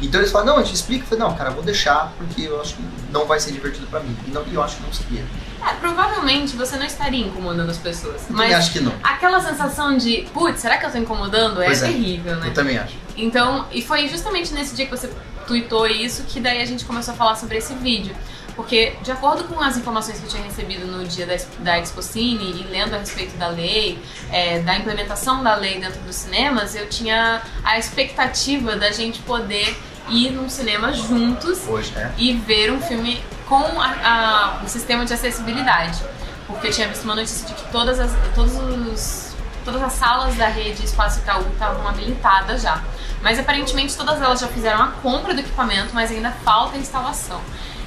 Então 0.00 0.20
eles 0.20 0.30
falam, 0.30 0.46
não, 0.48 0.58
a 0.58 0.62
gente 0.62 0.74
explica. 0.74 1.04
Eu 1.04 1.08
falei, 1.08 1.24
não, 1.24 1.36
cara, 1.36 1.50
vou 1.50 1.62
deixar 1.62 2.12
porque 2.16 2.42
eu 2.42 2.60
acho 2.60 2.76
que 2.76 2.82
não 3.12 3.26
vai 3.26 3.40
ser 3.40 3.52
divertido 3.52 3.86
pra 3.86 4.00
mim. 4.00 4.16
E, 4.26 4.30
não, 4.30 4.44
e 4.46 4.54
eu 4.54 4.62
acho 4.62 4.76
que 4.76 4.82
não 4.82 4.92
seria. 4.92 5.24
É, 5.66 5.74
provavelmente 5.74 6.56
você 6.56 6.76
não 6.76 6.86
estaria 6.86 7.26
incomodando 7.26 7.70
as 7.70 7.78
pessoas. 7.78 8.28
Eu 8.28 8.36
Mas 8.36 8.54
acho 8.54 8.72
que 8.72 8.80
não. 8.80 8.92
aquela 9.02 9.40
sensação 9.40 9.96
de, 9.96 10.26
putz, 10.32 10.60
será 10.60 10.78
que 10.78 10.86
eu 10.86 10.90
tô 10.90 10.98
incomodando? 10.98 11.60
É 11.60 11.66
Pois 11.66 11.82
é. 11.82 11.86
terrível, 11.86 12.36
né? 12.36 12.48
Eu 12.48 12.54
também 12.54 12.78
acho. 12.78 12.96
Então, 13.16 13.66
e 13.72 13.82
foi 13.82 14.06
justamente 14.08 14.52
nesse 14.54 14.74
dia 14.76 14.84
que 14.86 14.90
você 14.90 15.10
tweetou 15.46 15.86
isso 15.86 16.22
que 16.24 16.38
daí 16.38 16.62
a 16.62 16.66
gente 16.66 16.84
começou 16.84 17.14
a 17.14 17.16
falar 17.16 17.34
sobre 17.34 17.56
esse 17.58 17.74
vídeo. 17.74 18.14
Porque, 18.54 18.94
de 19.02 19.12
acordo 19.12 19.44
com 19.44 19.60
as 19.60 19.76
informações 19.76 20.18
que 20.18 20.26
eu 20.26 20.30
tinha 20.30 20.42
recebido 20.42 20.84
no 20.84 21.04
dia 21.06 21.24
da, 21.24 21.36
da 21.60 21.78
Expocine 21.78 22.60
e 22.60 22.64
lendo 22.64 22.92
a 22.92 22.98
respeito 22.98 23.36
da 23.36 23.46
lei, 23.46 24.00
é, 24.32 24.58
da 24.58 24.76
implementação 24.76 25.44
da 25.44 25.54
lei 25.54 25.78
dentro 25.78 26.00
dos 26.00 26.16
cinemas, 26.16 26.74
eu 26.74 26.88
tinha 26.88 27.40
a 27.62 27.78
expectativa 27.78 28.74
da 28.74 28.90
gente 28.90 29.20
poder 29.20 29.76
ir 30.10 30.30
num 30.30 30.48
cinema 30.48 30.92
juntos 30.92 31.60
Hoje, 31.68 31.92
né? 31.92 32.12
e 32.16 32.32
ver 32.34 32.72
um 32.72 32.80
filme 32.80 33.22
com 33.46 33.80
a- 33.80 34.58
a- 34.60 34.64
o 34.64 34.68
sistema 34.68 35.04
de 35.04 35.12
acessibilidade. 35.14 35.98
Porque 36.46 36.68
eu 36.68 36.70
tinha 36.72 36.88
visto 36.88 37.04
uma 37.04 37.14
notícia 37.14 37.46
de 37.46 37.52
que 37.54 37.70
todas 37.70 37.98
as, 38.00 38.10
todos 38.34 38.54
os, 38.56 39.32
todas 39.64 39.82
as 39.82 39.92
salas 39.92 40.34
da 40.36 40.48
rede 40.48 40.84
Espaço 40.84 41.18
Itaú 41.20 41.44
estavam 41.52 41.86
habilitadas 41.86 42.62
já. 42.62 42.82
Mas 43.22 43.38
aparentemente 43.38 43.96
todas 43.96 44.20
elas 44.22 44.40
já 44.40 44.48
fizeram 44.48 44.82
a 44.82 44.86
compra 44.88 45.34
do 45.34 45.40
equipamento, 45.40 45.90
mas 45.92 46.10
ainda 46.10 46.30
falta 46.44 46.76
a 46.76 46.78
instalação. 46.80 47.40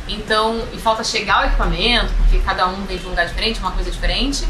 Então, 0.07 0.61
e 0.73 0.77
falta 0.77 1.03
chegar 1.03 1.43
o 1.43 1.47
equipamento, 1.47 2.11
porque 2.17 2.39
cada 2.39 2.67
um 2.67 2.83
vem 2.85 2.97
de 2.97 3.05
um 3.05 3.09
lugar 3.09 3.25
diferente, 3.27 3.59
uma 3.59 3.71
coisa 3.71 3.89
diferente. 3.89 4.45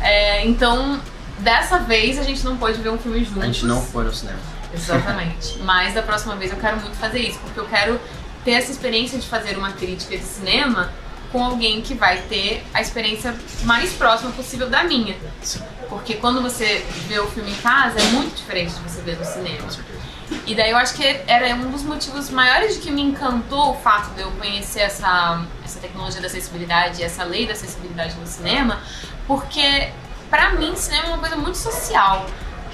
É, 0.00 0.44
então, 0.46 1.00
dessa 1.38 1.78
vez 1.78 2.18
a 2.18 2.22
gente 2.22 2.44
não 2.44 2.56
pôde 2.56 2.80
ver 2.80 2.90
um 2.90 2.98
filme 2.98 3.24
juntos. 3.24 3.42
A 3.42 3.46
gente 3.46 3.64
não 3.64 3.80
foi 3.82 4.04
no 4.04 4.12
cinema. 4.14 4.38
Exatamente. 4.72 5.58
Mas 5.60 5.94
da 5.94 6.02
próxima 6.02 6.36
vez 6.36 6.50
eu 6.50 6.58
quero 6.58 6.80
muito 6.80 6.96
fazer 6.96 7.20
isso, 7.20 7.38
porque 7.40 7.60
eu 7.60 7.66
quero 7.66 8.00
ter 8.44 8.52
essa 8.52 8.70
experiência 8.70 9.18
de 9.18 9.26
fazer 9.26 9.56
uma 9.56 9.72
crítica 9.72 10.16
de 10.16 10.22
cinema 10.22 10.92
com 11.32 11.44
alguém 11.44 11.82
que 11.82 11.94
vai 11.94 12.18
ter 12.22 12.64
a 12.72 12.80
experiência 12.80 13.34
mais 13.64 13.92
próxima 13.92 14.30
possível 14.32 14.70
da 14.70 14.84
minha. 14.84 15.16
Porque 15.88 16.14
quando 16.14 16.40
você 16.40 16.84
vê 17.08 17.18
o 17.18 17.26
filme 17.28 17.50
em 17.50 17.56
casa 17.56 17.98
é 17.98 18.04
muito 18.10 18.36
diferente 18.36 18.74
de 18.74 18.80
você 18.80 19.00
ver 19.02 19.18
no 19.18 19.24
cinema. 19.24 19.68
E 20.46 20.54
daí 20.54 20.70
eu 20.70 20.76
acho 20.76 20.94
que 20.94 21.04
era 21.26 21.54
um 21.54 21.70
dos 21.70 21.82
motivos 21.82 22.30
maiores 22.30 22.74
de 22.74 22.80
que 22.80 22.90
me 22.90 23.02
encantou 23.02 23.72
o 23.72 23.74
fato 23.74 24.14
de 24.14 24.22
eu 24.22 24.30
conhecer 24.32 24.80
essa, 24.80 25.44
essa 25.64 25.78
tecnologia 25.78 26.20
da 26.20 26.26
acessibilidade, 26.26 27.02
essa 27.02 27.24
lei 27.24 27.46
da 27.46 27.52
acessibilidade 27.52 28.16
no 28.16 28.26
cinema, 28.26 28.80
porque 29.26 29.90
pra 30.30 30.52
mim 30.54 30.74
cinema 30.76 31.06
é 31.06 31.08
uma 31.08 31.18
coisa 31.18 31.36
muito 31.36 31.58
social. 31.58 32.26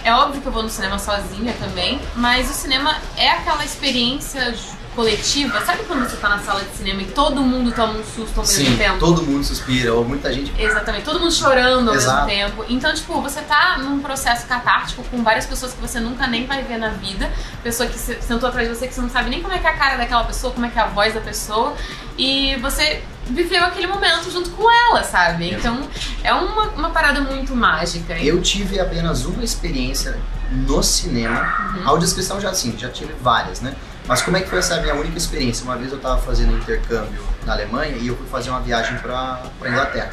É 0.05 0.13
óbvio 0.15 0.41
que 0.41 0.47
eu 0.47 0.53
vou 0.53 0.63
no 0.63 0.69
cinema 0.69 0.99
sozinha 0.99 1.55
também, 1.61 2.01
mas 2.17 2.51
o 2.51 2.55
cinema 2.55 2.97
é 3.17 3.31
aquela 3.31 3.65
experiência 3.65 4.55
coletiva. 4.97 5.59
Sabe 5.65 5.85
quando 5.85 6.07
você 6.09 6.17
tá 6.17 6.29
na 6.29 6.39
sala 6.41 6.63
de 6.63 6.77
cinema 6.77 7.01
e 7.03 7.07
todo 7.07 7.41
mundo 7.41 7.73
toma 7.73 7.95
um 7.95 8.05
susto 8.05 8.41
ao 8.41 8.47
mesmo 8.47 8.67
Sim, 8.67 8.77
tempo? 8.77 8.99
todo 8.99 9.23
mundo 9.23 9.43
suspira, 9.43 9.95
ou 9.95 10.05
muita 10.05 10.31
gente. 10.33 10.53
Exatamente, 10.61 11.05
todo 11.05 11.19
mundo 11.19 11.33
chorando 11.33 11.89
ao 11.89 11.95
Exato. 11.95 12.27
mesmo 12.27 12.51
tempo. 12.51 12.65
Então, 12.69 12.93
tipo, 12.93 13.21
você 13.23 13.41
tá 13.43 13.79
num 13.79 14.01
processo 14.01 14.47
catártico 14.47 15.03
com 15.05 15.23
várias 15.23 15.47
pessoas 15.47 15.73
que 15.73 15.81
você 15.81 15.99
nunca 15.99 16.27
nem 16.27 16.47
vai 16.47 16.63
ver 16.63 16.77
na 16.79 16.89
vida. 16.91 17.31
Pessoa 17.63 17.89
que 17.89 17.99
se- 17.99 18.21
sentou 18.21 18.49
atrás 18.49 18.69
de 18.69 18.75
você 18.77 18.87
que 18.87 18.93
você 18.95 19.01
não 19.01 19.09
sabe 19.09 19.31
nem 19.31 19.41
como 19.41 19.55
é 19.55 19.59
que 19.59 19.67
é 19.67 19.71
a 19.71 19.77
cara 19.77 19.97
daquela 19.97 20.25
pessoa, 20.25 20.53
como 20.53 20.67
é 20.67 20.69
que 20.69 20.79
é 20.79 20.83
a 20.83 20.87
voz 20.89 21.15
da 21.15 21.21
pessoa. 21.21 21.75
E 22.19 22.57
você 22.57 23.03
viveu 23.27 23.65
aquele 23.65 23.87
momento 23.87 24.31
junto 24.31 24.51
com 24.51 24.71
ela, 24.71 25.03
sabe? 25.05 25.53
Então, 25.53 25.81
é 26.23 26.33
uma, 26.33 26.69
uma 26.71 26.91
parada 26.91 27.21
muito 27.21 27.55
mágica. 27.55 28.15
Eu 28.19 28.41
tive 28.43 28.81
apenas 28.81 29.25
uma 29.25 29.45
experiência 29.45 30.19
no 30.51 30.83
cinema. 30.83 31.41
Uhum. 31.41 31.83
A 31.85 31.91
audiodescrição 31.91 32.41
já 32.41 32.53
sim, 32.53 32.75
já 32.77 32.89
tive 32.89 33.13
várias, 33.21 33.61
né? 33.61 33.75
Mas 34.07 34.21
como 34.23 34.37
é 34.37 34.41
que 34.41 34.49
foi 34.49 34.59
essa 34.59 34.81
minha 34.81 34.95
única 34.95 35.17
experiência? 35.17 35.65
Uma 35.65 35.77
vez 35.77 35.91
eu 35.91 35.97
estava 35.97 36.21
fazendo 36.21 36.53
um 36.53 36.59
intercâmbio 36.59 37.23
na 37.47 37.53
Alemanha 37.53 37.97
e 37.97 38.09
eu 38.09 38.17
fui 38.17 38.27
fazer 38.27 38.51
uma 38.51 38.61
viagem 38.61 38.99
para 38.99 39.43
Inglaterra. 39.65 40.11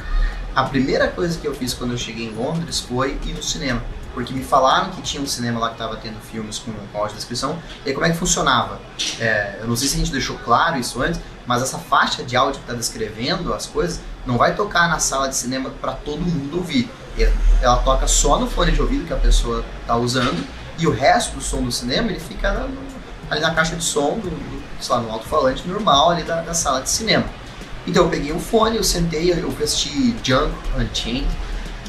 A 0.55 0.63
primeira 0.63 1.07
coisa 1.07 1.39
que 1.39 1.47
eu 1.47 1.55
fiz 1.55 1.73
quando 1.73 1.91
eu 1.91 1.97
cheguei 1.97 2.27
em 2.27 2.31
Londres 2.31 2.79
foi 2.79 3.17
ir 3.25 3.33
no 3.33 3.41
cinema. 3.41 3.81
Porque 4.19 4.33
me 4.33 4.43
falaram 4.43 4.89
que 4.91 5.01
tinha 5.01 5.23
um 5.23 5.25
cinema 5.25 5.61
lá 5.61 5.67
que 5.69 5.75
estava 5.75 5.95
tendo 5.95 6.19
filmes 6.19 6.59
com, 6.59 6.73
com 6.91 6.97
audiodescrição. 6.97 7.57
E 7.85 7.87
aí 7.87 7.93
como 7.93 8.05
é 8.05 8.09
que 8.09 8.17
funcionava? 8.17 8.77
É, 9.17 9.59
eu 9.61 9.67
não 9.67 9.77
sei 9.77 9.87
se 9.87 9.95
a 9.95 9.97
gente 9.99 10.11
deixou 10.11 10.37
claro 10.39 10.77
isso 10.77 11.01
antes, 11.01 11.21
mas 11.47 11.61
essa 11.63 11.77
faixa 11.77 12.21
de 12.21 12.35
áudio 12.35 12.55
que 12.59 12.65
está 12.65 12.73
descrevendo 12.73 13.53
as 13.53 13.65
coisas 13.65 14.01
não 14.25 14.37
vai 14.37 14.55
tocar 14.55 14.89
na 14.89 14.99
sala 14.99 15.29
de 15.29 15.37
cinema 15.37 15.69
para 15.79 15.93
todo 15.93 16.19
mundo 16.19 16.57
ouvir. 16.57 16.89
Ela 17.61 17.77
toca 17.77 18.07
só 18.09 18.37
no 18.37 18.45
fone 18.47 18.73
de 18.73 18.81
ouvido 18.81 19.05
que 19.07 19.13
a 19.13 19.17
pessoa 19.17 19.63
está 19.81 19.95
usando 19.95 20.45
e 20.77 20.85
o 20.85 20.91
resto 20.91 21.35
do 21.37 21.41
som 21.41 21.61
do 21.63 21.71
cinema 21.71 22.09
ele 22.11 22.19
fica 22.19 22.51
na- 22.51 22.67
ali 23.29 23.39
na 23.39 23.53
caixa 23.53 23.77
de 23.77 23.83
som, 23.85 24.19
do, 24.19 24.29
do, 24.29 24.63
sei 24.81 24.95
lá, 24.95 25.01
no 25.01 25.09
alto-falante 25.11 25.65
normal 25.65 26.11
ali 26.11 26.23
da, 26.23 26.41
da 26.41 26.53
sala 26.53 26.81
de 26.81 26.89
cinema. 26.89 27.23
Então 27.87 28.03
eu 28.03 28.09
peguei 28.09 28.33
o 28.33 28.39
fone, 28.39 28.75
eu 28.75 28.83
sentei, 28.83 29.31
eu 29.31 29.49
assisti 29.63 30.11
Django 30.21 30.53
Unchained, 30.77 31.25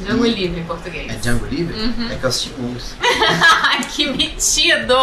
Django 0.05 0.25
livre 0.25 0.61
em 0.61 0.65
português. 0.65 1.13
é 1.13 1.17
Django 1.17 1.47
Livre? 1.47 1.75
Uhum. 1.79 2.09
É 2.11 2.15
que 2.17 2.25
eu 2.25 2.29
assisti 2.29 2.55
Londres. 2.59 2.95
que 3.95 4.11
metido! 4.11 4.95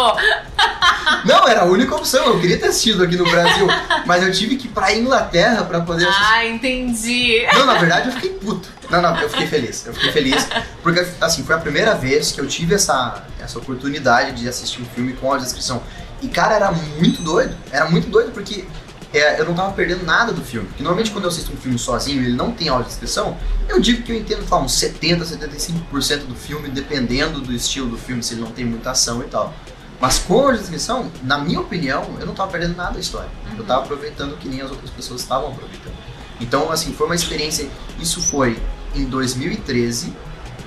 Não, 1.24 1.48
era 1.48 1.62
a 1.62 1.64
única 1.64 1.94
opção, 1.94 2.24
eu 2.26 2.40
queria 2.40 2.58
ter 2.58 2.66
assistido 2.68 3.02
aqui 3.02 3.16
no 3.16 3.24
Brasil, 3.24 3.66
mas 4.06 4.22
eu 4.22 4.32
tive 4.32 4.56
que 4.56 4.66
ir 4.66 4.70
pra 4.70 4.94
Inglaterra 4.94 5.64
pra 5.64 5.80
poder 5.80 6.06
assistir. 6.06 6.24
Ah, 6.32 6.46
entendi. 6.46 7.46
Não, 7.52 7.66
na 7.66 7.74
verdade 7.74 8.08
eu 8.08 8.14
fiquei 8.14 8.30
puto. 8.30 8.68
Não, 8.90 9.02
não, 9.02 9.20
eu 9.20 9.28
fiquei 9.28 9.46
feliz. 9.46 9.84
Eu 9.86 9.92
fiquei 9.92 10.12
feliz 10.12 10.48
porque, 10.82 11.06
assim, 11.20 11.44
foi 11.44 11.54
a 11.54 11.58
primeira 11.58 11.94
vez 11.94 12.32
que 12.32 12.40
eu 12.40 12.46
tive 12.46 12.74
essa, 12.74 13.22
essa 13.38 13.58
oportunidade 13.58 14.40
de 14.40 14.48
assistir 14.48 14.80
um 14.80 14.86
filme 14.86 15.12
com 15.14 15.32
a 15.32 15.38
descrição. 15.38 15.82
E, 16.22 16.28
cara, 16.28 16.54
era 16.54 16.72
muito 16.72 17.22
doido. 17.22 17.54
Era 17.70 17.88
muito 17.88 18.08
doido 18.08 18.32
porque 18.32 18.64
é, 19.12 19.40
eu 19.40 19.44
não 19.44 19.54
tava 19.54 19.72
perdendo 19.72 20.04
nada 20.04 20.32
do 20.32 20.42
filme. 20.42 20.68
Porque 20.68 20.82
normalmente 20.82 21.10
quando 21.10 21.24
eu 21.24 21.30
assisto 21.30 21.52
um 21.52 21.56
filme 21.56 21.78
sozinho 21.78 22.22
e 22.22 22.26
ele 22.26 22.36
não 22.36 22.52
tem 22.52 22.68
audiodescrição, 22.68 23.36
eu 23.68 23.80
digo 23.80 24.02
que 24.02 24.12
eu 24.12 24.16
entendo, 24.16 24.44
lá, 24.50 24.60
uns 24.60 24.72
70, 24.74 25.24
75% 25.24 26.26
do 26.26 26.34
filme, 26.34 26.68
dependendo 26.68 27.40
do 27.40 27.52
estilo 27.52 27.88
do 27.88 27.96
filme, 27.96 28.22
se 28.22 28.34
ele 28.34 28.42
não 28.42 28.50
tem 28.50 28.64
muita 28.64 28.90
ação 28.90 29.22
e 29.22 29.26
tal. 29.26 29.54
Mas 30.00 30.18
com 30.18 30.40
a 30.40 30.42
audiodescrição, 30.44 31.10
na 31.22 31.38
minha 31.38 31.60
opinião, 31.60 32.04
eu 32.20 32.26
não 32.26 32.34
tava 32.34 32.52
perdendo 32.52 32.76
nada 32.76 32.94
da 32.94 33.00
história. 33.00 33.28
Eu 33.56 33.64
tava 33.64 33.82
aproveitando 33.82 34.36
que 34.36 34.48
nem 34.48 34.60
as 34.60 34.70
outras 34.70 34.90
pessoas 34.90 35.20
estavam 35.20 35.48
aproveitando. 35.50 35.94
Então, 36.40 36.70
assim, 36.70 36.92
foi 36.92 37.06
uma 37.06 37.16
experiência. 37.16 37.68
Isso 37.98 38.20
foi 38.20 38.60
em 38.94 39.04
2013 39.04 40.12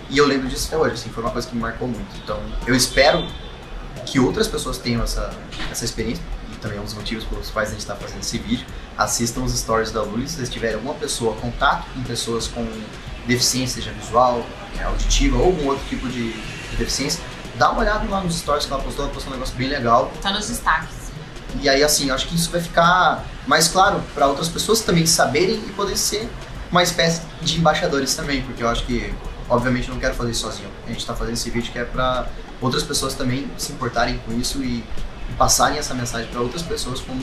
e 0.09 0.17
eu 0.17 0.27
lembro 0.27 0.49
disso 0.49 0.67
até 0.67 0.77
hoje. 0.77 0.95
Assim, 0.95 1.09
foi 1.09 1.23
uma 1.23 1.31
coisa 1.31 1.47
que 1.47 1.55
me 1.55 1.61
marcou 1.61 1.87
muito. 1.87 2.09
Então, 2.21 2.37
eu 2.67 2.75
espero 2.75 3.25
que 4.05 4.19
outras 4.19 4.47
pessoas 4.47 4.77
tenham 4.77 5.01
essa, 5.01 5.33
essa 5.71 5.85
experiência. 5.85 6.23
Também 6.61 6.77
é 6.77 6.81
um 6.81 6.83
dos 6.83 6.93
motivos 6.93 7.23
pelos 7.25 7.49
quais 7.49 7.69
a 7.69 7.71
gente 7.71 7.81
está 7.81 7.95
fazendo 7.95 8.19
esse 8.19 8.37
vídeo. 8.37 8.65
Assistam 8.97 9.41
os 9.41 9.57
stories 9.57 9.91
da 9.91 10.03
Luli. 10.03 10.27
Se 10.29 10.35
vocês 10.35 10.49
tiverem 10.49 10.75
alguma 10.75 10.93
pessoa, 10.93 11.35
contato 11.35 11.85
com 11.93 12.03
pessoas 12.03 12.47
com 12.47 12.65
deficiência, 13.25 13.81
seja 13.81 13.91
visual, 13.93 14.45
é, 14.79 14.83
auditiva 14.83 15.37
ou 15.37 15.45
algum 15.45 15.67
outro 15.67 15.83
tipo 15.89 16.07
de, 16.07 16.31
de 16.33 16.75
deficiência, 16.77 17.21
dá 17.55 17.71
uma 17.71 17.81
olhada 17.81 18.07
lá 18.07 18.21
nos 18.21 18.35
stories 18.37 18.65
que 18.65 18.73
ela 18.73 18.81
postou. 18.81 19.05
Ela 19.05 19.13
postou 19.13 19.33
um 19.33 19.35
negócio 19.35 19.55
bem 19.55 19.67
legal. 19.67 20.11
Tá 20.21 20.31
nos 20.31 20.47
destaques. 20.47 21.01
E 21.59 21.67
aí, 21.67 21.83
assim, 21.83 22.09
eu 22.09 22.15
acho 22.15 22.27
que 22.27 22.35
isso 22.35 22.49
vai 22.49 22.61
ficar 22.61 23.25
mais 23.47 23.67
claro 23.67 24.01
para 24.13 24.27
outras 24.27 24.47
pessoas 24.47 24.81
também 24.81 25.05
saberem 25.05 25.55
e 25.55 25.71
poder 25.71 25.97
ser 25.97 26.29
uma 26.71 26.81
espécie 26.81 27.21
de 27.41 27.57
embaixadores 27.57 28.15
também, 28.15 28.41
porque 28.43 28.63
eu 28.63 28.69
acho 28.69 28.85
que, 28.85 29.13
obviamente, 29.49 29.89
eu 29.89 29.93
não 29.93 29.99
quero 29.99 30.15
fazer 30.15 30.31
isso 30.31 30.41
sozinho. 30.41 30.69
A 30.85 30.89
gente 30.89 30.99
está 30.99 31.13
fazendo 31.13 31.33
esse 31.33 31.49
vídeo 31.49 31.71
que 31.71 31.77
é 31.77 31.83
para 31.83 32.27
outras 32.61 32.83
pessoas 32.83 33.13
também 33.13 33.51
se 33.57 33.73
importarem 33.73 34.19
com 34.19 34.31
isso 34.39 34.63
e 34.63 34.83
passarem 35.37 35.77
essa 35.77 35.93
mensagem 35.93 36.27
para 36.29 36.41
outras 36.41 36.61
pessoas 36.61 36.99
com, 37.01 37.17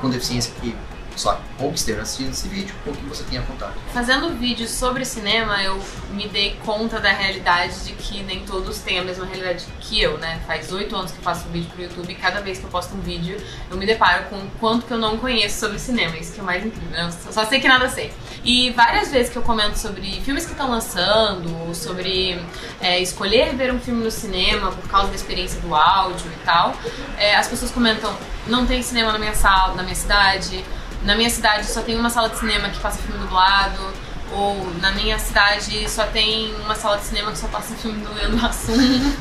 com 0.00 0.10
deficiência 0.10 0.52
que 0.60 0.74
só 1.16 1.40
ou 1.58 1.72
que 1.72 1.78
estejam 1.78 2.02
assistindo 2.02 2.30
esse 2.30 2.48
vídeo 2.48 2.74
ou 2.86 2.92
que 2.92 3.04
você 3.04 3.22
tenha 3.24 3.42
contato. 3.42 3.74
Fazendo 3.92 4.30
vídeos 4.36 4.70
sobre 4.70 5.04
cinema, 5.04 5.62
eu 5.62 5.80
me 6.10 6.28
dei 6.28 6.56
conta 6.64 7.00
da 7.00 7.10
realidade 7.12 7.84
de 7.84 7.92
que 7.92 8.22
nem 8.22 8.44
todos 8.44 8.78
têm 8.78 8.98
a 8.98 9.04
mesma 9.04 9.24
realidade 9.24 9.64
que 9.80 10.00
eu, 10.00 10.18
né? 10.18 10.40
Faz 10.46 10.72
oito 10.72 10.94
anos 10.96 11.12
que 11.12 11.18
eu 11.18 11.22
faço 11.22 11.46
um 11.48 11.52
vídeo 11.52 11.70
pro 11.70 11.82
YouTube 11.82 12.10
e 12.10 12.14
cada 12.14 12.40
vez 12.40 12.58
que 12.58 12.64
eu 12.64 12.70
posto 12.70 12.94
um 12.94 13.00
vídeo, 13.00 13.36
eu 13.70 13.76
me 13.76 13.86
deparo 13.86 14.24
com 14.24 14.36
o 14.36 14.50
quanto 14.60 14.86
que 14.86 14.92
eu 14.92 14.98
não 14.98 15.16
conheço 15.18 15.60
sobre 15.60 15.78
cinema. 15.78 16.16
Isso 16.16 16.32
que 16.32 16.40
é 16.40 16.42
mais 16.42 16.64
incrível, 16.64 16.90
né? 16.90 17.10
Eu 17.26 17.32
só 17.32 17.44
sei 17.44 17.60
que 17.60 17.68
nada 17.68 17.88
sei. 17.88 18.12
E 18.44 18.70
várias 18.70 19.10
vezes 19.10 19.30
que 19.30 19.38
eu 19.38 19.42
comento 19.42 19.78
sobre 19.78 20.20
filmes 20.20 20.44
que 20.44 20.52
estão 20.52 20.70
lançando, 20.70 21.74
sobre 21.74 22.40
é, 22.80 23.00
escolher 23.00 23.54
ver 23.54 23.72
um 23.72 23.80
filme 23.80 24.04
no 24.04 24.10
cinema 24.10 24.70
por 24.72 24.88
causa 24.88 25.08
da 25.08 25.14
experiência 25.14 25.60
do 25.60 25.74
áudio 25.74 26.26
e 26.26 26.44
tal, 26.44 26.74
é, 27.16 27.36
as 27.36 27.48
pessoas 27.48 27.70
comentam: 27.70 28.14
não 28.46 28.66
tem 28.66 28.82
cinema 28.82 29.12
na 29.12 29.18
minha 29.18 29.34
sala, 29.34 29.74
na 29.74 29.82
minha 29.82 29.94
cidade 29.94 30.64
na 31.04 31.14
minha 31.14 31.30
cidade 31.30 31.66
só 31.66 31.82
tem 31.82 31.96
uma 31.96 32.10
sala 32.10 32.28
de 32.28 32.38
cinema 32.38 32.68
que 32.68 32.80
passa 32.80 32.98
filme 32.98 33.18
dublado, 33.18 33.92
ou 34.32 34.66
na 34.80 34.90
minha 34.92 35.18
cidade 35.18 35.88
só 35.88 36.04
tem 36.06 36.54
uma 36.56 36.74
sala 36.74 36.96
de 36.96 37.04
cinema 37.04 37.30
que 37.30 37.38
só 37.38 37.46
passa 37.48 37.74
filme 37.74 38.04
do 38.04 38.12
Leandro 38.14 38.44
Hassum. 38.44 38.74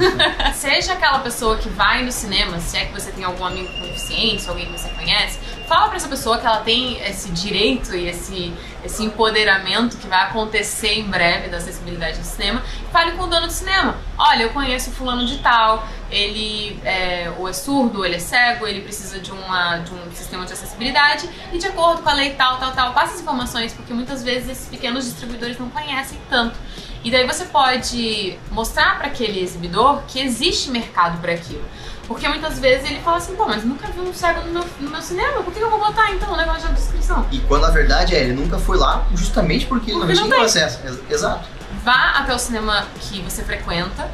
Seja 0.55 0.93
aquela 0.93 1.19
pessoa 1.19 1.57
que 1.57 1.69
vai 1.69 2.03
no 2.03 2.11
cinema, 2.11 2.59
se 2.59 2.77
é 2.77 2.85
que 2.85 2.93
você 2.93 3.11
tem 3.11 3.23
algum 3.23 3.45
amigo 3.45 3.71
com 3.73 3.81
deficiência, 3.81 4.49
alguém 4.49 4.65
que 4.65 4.71
você 4.71 4.89
conhece, 4.89 5.37
fala 5.73 5.87
para 5.87 5.97
essa 5.97 6.07
pessoa 6.07 6.37
que 6.37 6.45
ela 6.45 6.59
tem 6.59 7.01
esse 7.01 7.31
direito 7.31 7.95
e 7.95 8.07
esse, 8.07 8.53
esse 8.85 9.03
empoderamento 9.03 9.97
que 9.97 10.05
vai 10.05 10.21
acontecer 10.21 10.99
em 10.99 11.05
breve 11.05 11.47
da 11.47 11.57
acessibilidade 11.57 12.19
do 12.19 12.23
cinema. 12.23 12.61
Fale 12.91 13.13
com 13.13 13.23
o 13.23 13.27
dono 13.27 13.47
do 13.47 13.51
cinema. 13.51 13.97
Olha, 14.15 14.43
eu 14.43 14.49
conheço 14.51 14.91
fulano 14.91 15.25
de 15.25 15.39
tal, 15.39 15.87
ele 16.11 16.79
é, 16.85 17.33
ou 17.39 17.49
é 17.49 17.53
surdo, 17.53 18.05
ele 18.05 18.17
é 18.17 18.19
cego, 18.19 18.67
ele 18.67 18.81
precisa 18.81 19.19
de, 19.19 19.31
uma, 19.31 19.79
de 19.79 19.91
um 19.91 20.11
sistema 20.11 20.45
de 20.45 20.53
acessibilidade 20.53 21.27
e 21.51 21.57
de 21.57 21.65
acordo 21.65 22.03
com 22.03 22.09
a 22.09 22.13
lei 22.13 22.35
tal, 22.35 22.59
tal, 22.59 22.71
tal, 22.73 22.93
passa 22.93 23.15
as 23.15 23.21
informações, 23.21 23.73
porque 23.73 23.95
muitas 23.95 24.23
vezes 24.23 24.49
esses 24.49 24.69
pequenos 24.69 25.05
distribuidores 25.05 25.57
não 25.57 25.71
conhecem 25.71 26.19
tanto. 26.29 26.55
E 27.03 27.09
daí 27.09 27.25
você 27.25 27.45
pode 27.45 28.37
mostrar 28.51 28.99
para 28.99 29.07
aquele 29.07 29.41
exibidor 29.41 30.03
que 30.07 30.19
existe 30.19 30.69
mercado 30.69 31.19
para 31.19 31.33
aquilo. 31.33 31.65
Porque 32.13 32.27
muitas 32.27 32.59
vezes 32.59 32.91
ele 32.91 32.99
fala 32.99 33.17
assim, 33.17 33.35
pô, 33.35 33.47
mas 33.47 33.63
nunca 33.63 33.87
vi 33.87 33.99
um 33.99 34.13
cego 34.13 34.41
no 34.41 34.53
meu, 34.53 34.65
no 34.79 34.89
meu 34.91 35.01
cinema, 35.01 35.41
por 35.41 35.51
que 35.51 35.59
eu 35.59 35.67
vou 35.67 35.79
botar 35.79 36.11
então 36.11 36.31
o 36.31 36.37
negócio 36.37 36.67
de 36.67 36.75
descrição? 36.75 37.25
E 37.31 37.39
quando 37.39 37.65
a 37.65 37.71
verdade 37.71 38.15
é, 38.15 38.19
ele 38.19 38.33
nunca 38.33 38.59
foi 38.59 38.77
lá 38.77 39.03
justamente 39.15 39.65
porque, 39.65 39.91
porque 39.91 40.11
ele 40.11 40.19
não, 40.19 40.29
tinha 40.29 40.43
acesso. 40.43 40.79
Exato. 41.09 41.49
Vá 41.83 42.11
até 42.19 42.35
o 42.35 42.37
cinema 42.37 42.85
que 42.99 43.19
você 43.23 43.43
frequenta 43.43 44.11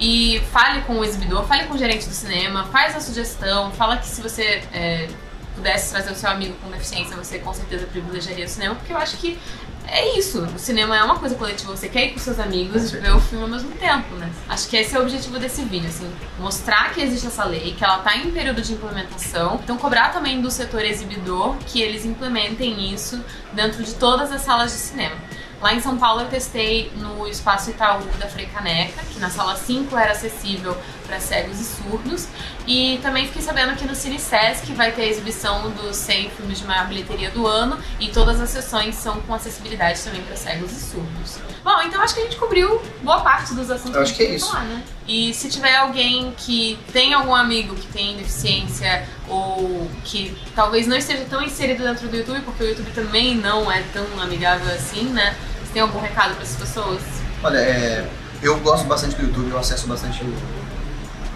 e 0.00 0.42
fale 0.50 0.80
com 0.80 0.98
o 0.98 1.04
exibidor, 1.04 1.44
fale 1.44 1.64
com 1.64 1.74
o 1.74 1.78
gerente 1.78 2.08
do 2.08 2.14
cinema, 2.14 2.64
faz 2.72 2.96
a 2.96 3.00
sugestão, 3.00 3.70
fala 3.72 3.98
que 3.98 4.06
se 4.06 4.22
você 4.22 4.64
é, 4.72 5.08
pudesse 5.54 5.90
trazer 5.90 6.10
o 6.10 6.14
seu 6.14 6.30
amigo 6.30 6.54
com 6.62 6.70
deficiência, 6.70 7.14
você 7.14 7.38
com 7.38 7.52
certeza 7.52 7.84
privilegiaria 7.84 8.46
o 8.46 8.48
cinema, 8.48 8.76
porque 8.76 8.94
eu 8.94 8.96
acho 8.96 9.18
que 9.18 9.38
é 9.86 10.18
isso. 10.18 10.42
O 10.42 10.58
cinema 10.58 10.96
é 10.96 11.02
uma 11.02 11.18
coisa 11.18 11.34
coletiva. 11.34 11.74
Você 11.76 11.88
quer 11.88 12.06
ir 12.06 12.12
com 12.12 12.18
seus 12.18 12.38
amigos 12.38 12.92
e 12.92 12.98
ver 12.98 13.14
o 13.14 13.20
filme 13.20 13.44
ao 13.44 13.50
mesmo 13.50 13.70
tempo, 13.72 14.14
né? 14.16 14.30
Acho 14.48 14.68
que 14.68 14.76
esse 14.76 14.94
é 14.96 14.98
o 14.98 15.02
objetivo 15.02 15.38
desse 15.38 15.62
vídeo, 15.62 15.88
assim. 15.88 16.10
Mostrar 16.38 16.92
que 16.92 17.00
existe 17.00 17.26
essa 17.26 17.44
lei, 17.44 17.74
que 17.76 17.84
ela 17.84 17.98
tá 17.98 18.16
em 18.16 18.30
período 18.30 18.62
de 18.62 18.72
implementação. 18.72 19.60
Então, 19.62 19.76
cobrar 19.76 20.12
também 20.12 20.40
do 20.40 20.50
setor 20.50 20.84
exibidor 20.84 21.56
que 21.66 21.80
eles 21.80 22.04
implementem 22.04 22.92
isso 22.92 23.22
dentro 23.52 23.82
de 23.82 23.94
todas 23.94 24.32
as 24.32 24.42
salas 24.42 24.72
de 24.72 24.78
cinema. 24.78 25.16
Lá 25.62 25.72
em 25.72 25.80
São 25.80 25.96
Paulo 25.96 26.22
eu 26.22 26.26
testei 26.26 26.90
no 26.96 27.28
Espaço 27.28 27.70
Itaú 27.70 28.02
da 28.18 28.26
Frei 28.26 28.46
Caneca, 28.46 29.00
que 29.12 29.20
na 29.20 29.30
sala 29.30 29.54
5 29.54 29.96
era 29.96 30.10
acessível 30.10 30.76
para 31.12 31.20
cegos 31.20 31.60
e 31.60 31.64
surdos. 31.64 32.26
E 32.66 32.98
também 33.02 33.26
fiquei 33.26 33.42
sabendo 33.42 33.76
que 33.76 33.84
no 33.84 33.94
Cine 33.94 34.18
Sesc 34.18 34.72
vai 34.72 34.92
ter 34.92 35.02
a 35.02 35.06
exibição 35.06 35.70
dos 35.70 35.96
100 35.96 36.30
filmes 36.30 36.58
de 36.58 36.64
maior 36.64 36.86
bilheteria 36.88 37.30
do 37.30 37.46
ano 37.46 37.78
e 38.00 38.08
todas 38.08 38.40
as 38.40 38.48
sessões 38.48 38.94
são 38.94 39.20
com 39.20 39.34
acessibilidade 39.34 40.00
também 40.00 40.22
para 40.22 40.36
cegos 40.36 40.72
e 40.72 40.80
surdos. 40.80 41.38
Bom, 41.62 41.82
então 41.82 42.00
acho 42.00 42.14
que 42.14 42.20
a 42.20 42.24
gente 42.24 42.36
cobriu 42.36 42.80
boa 43.02 43.20
parte 43.20 43.54
dos 43.54 43.70
assuntos 43.70 43.96
acho 43.96 44.14
que, 44.14 44.24
que 44.24 44.32
é 44.32 44.34
isso. 44.36 44.50
Falar, 44.50 44.64
né? 44.64 44.82
E 45.06 45.34
se 45.34 45.48
tiver 45.50 45.76
alguém 45.76 46.32
que 46.36 46.78
tem 46.92 47.12
algum 47.12 47.34
amigo 47.34 47.74
que 47.74 47.86
tem 47.88 48.16
deficiência 48.16 49.06
ou 49.28 49.90
que 50.04 50.36
talvez 50.54 50.86
não 50.86 50.96
esteja 50.96 51.26
tão 51.28 51.42
inserido 51.42 51.82
dentro 51.82 52.08
do 52.08 52.16
YouTube, 52.16 52.40
porque 52.42 52.64
o 52.64 52.68
YouTube 52.68 52.90
também 52.92 53.36
não 53.36 53.70
é 53.70 53.82
tão 53.92 54.06
amigável 54.20 54.72
assim, 54.72 55.04
né? 55.04 55.36
Você 55.62 55.72
tem 55.74 55.82
algum 55.82 56.00
recado 56.00 56.34
para 56.34 56.42
essas 56.42 56.56
pessoas? 56.56 57.02
Olha, 57.42 57.58
é, 57.58 58.08
eu 58.40 58.58
gosto 58.60 58.86
bastante 58.86 59.16
do 59.16 59.22
YouTube, 59.22 59.50
eu 59.50 59.58
acesso 59.58 59.86
bastante 59.86 60.22
o 60.22 60.26
YouTube 60.26 60.61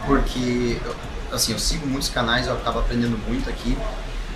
porque 0.07 0.81
assim, 1.33 1.53
eu 1.53 1.59
sigo 1.59 1.87
muitos 1.87 2.09
canais, 2.09 2.47
eu 2.47 2.55
acabo 2.55 2.79
aprendendo 2.79 3.19
muito 3.29 3.51
aqui. 3.51 3.77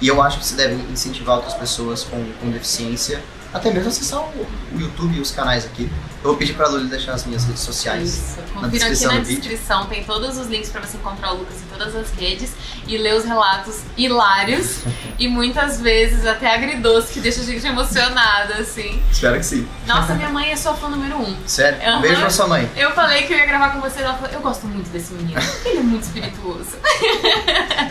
E 0.00 0.08
eu 0.08 0.22
acho 0.22 0.38
que 0.38 0.46
você 0.46 0.54
deve 0.54 0.74
incentivar 0.90 1.36
outras 1.36 1.54
pessoas 1.54 2.02
com, 2.02 2.32
com 2.40 2.50
deficiência 2.50 3.22
até 3.52 3.70
mesmo 3.70 3.88
acessar 3.88 4.20
o, 4.20 4.46
o 4.74 4.80
YouTube 4.80 5.16
e 5.16 5.20
os 5.20 5.30
canais 5.30 5.64
aqui. 5.64 5.90
Eu 6.22 6.30
vou 6.30 6.36
pedir 6.36 6.52
pra 6.52 6.68
Luli 6.68 6.86
deixar 6.86 7.14
as 7.14 7.24
minhas 7.24 7.44
redes 7.44 7.62
sociais. 7.62 8.14
Isso, 8.14 8.38
confira 8.52 8.86
aqui 8.88 9.06
na 9.06 9.18
descrição, 9.20 9.86
tem 9.86 10.04
todos 10.04 10.36
os 10.36 10.48
links 10.48 10.68
para 10.68 10.82
você 10.82 10.98
encontrar 10.98 11.32
o 11.32 11.38
Lucas 11.38 11.56
em 11.62 11.66
todas 11.78 11.96
as 11.96 12.10
redes 12.10 12.52
e 12.86 12.98
ler 12.98 13.14
os 13.14 13.24
relatos 13.24 13.80
hilários 13.96 14.80
e 15.18 15.26
muitas 15.26 15.80
vezes 15.80 16.26
até 16.26 16.54
agridoce, 16.54 17.14
que 17.14 17.20
deixa 17.20 17.40
a 17.40 17.44
gente 17.44 17.66
emocionada, 17.66 18.56
assim. 18.56 19.02
Espero 19.10 19.38
que 19.38 19.46
sim. 19.46 19.66
Nossa, 19.86 20.12
minha 20.14 20.28
mãe 20.28 20.50
é 20.50 20.56
sua 20.56 20.74
fã 20.74 20.90
número 20.90 21.16
um. 21.16 21.34
Sério? 21.46 21.80
Uhum. 21.90 22.00
Beijo 22.02 22.20
pra 22.20 22.30
sua 22.30 22.46
mãe. 22.46 22.70
Eu 22.76 22.90
falei 22.90 23.22
que 23.22 23.32
eu 23.32 23.38
ia 23.38 23.46
gravar 23.46 23.70
com 23.70 23.80
você 23.80 24.00
e 24.00 24.02
ela 24.02 24.14
falou, 24.14 24.30
eu 24.30 24.40
gosto 24.40 24.66
muito 24.66 24.90
desse 24.90 25.14
menino, 25.14 25.40
ele 25.64 25.78
é 25.78 25.82
muito 25.82 26.02
espirituoso. 26.02 26.76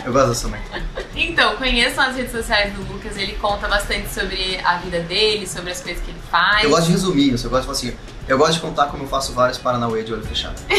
eu 0.04 0.12
gosto 0.12 0.28
da 0.28 0.34
sua 0.36 0.50
mãe. 0.50 0.60
Então, 1.16 1.56
conheçam 1.56 2.04
as 2.04 2.14
redes 2.14 2.30
sociais 2.30 2.72
do 2.72 2.92
Lucas, 2.92 3.16
ele 3.16 3.32
conta 3.32 3.66
bastante 3.66 4.08
sobre 4.08 4.60
a 4.64 4.76
vida 4.76 5.00
dele, 5.00 5.48
sobre 5.50 5.70
as 5.72 5.80
coisas 5.80 6.02
que 6.02 6.10
ele 6.10 6.20
faz. 6.30 6.64
Eu 6.64 6.70
gosto 6.70 6.86
de 6.86 6.92
resumir 6.92 7.34
isso, 7.34 7.46
eu 7.46 7.50
gosto 7.50 7.62
de 7.62 7.66
falar 7.66 7.78
assim, 7.78 7.96
eu 8.28 8.38
gosto 8.38 8.54
de 8.54 8.60
contar 8.60 8.86
como 8.86 9.02
eu 9.02 9.08
faço 9.08 9.32
vários 9.32 9.58
Paranauê 9.58 10.02
de 10.02 10.12
olho 10.12 10.24
fechado. 10.24 10.60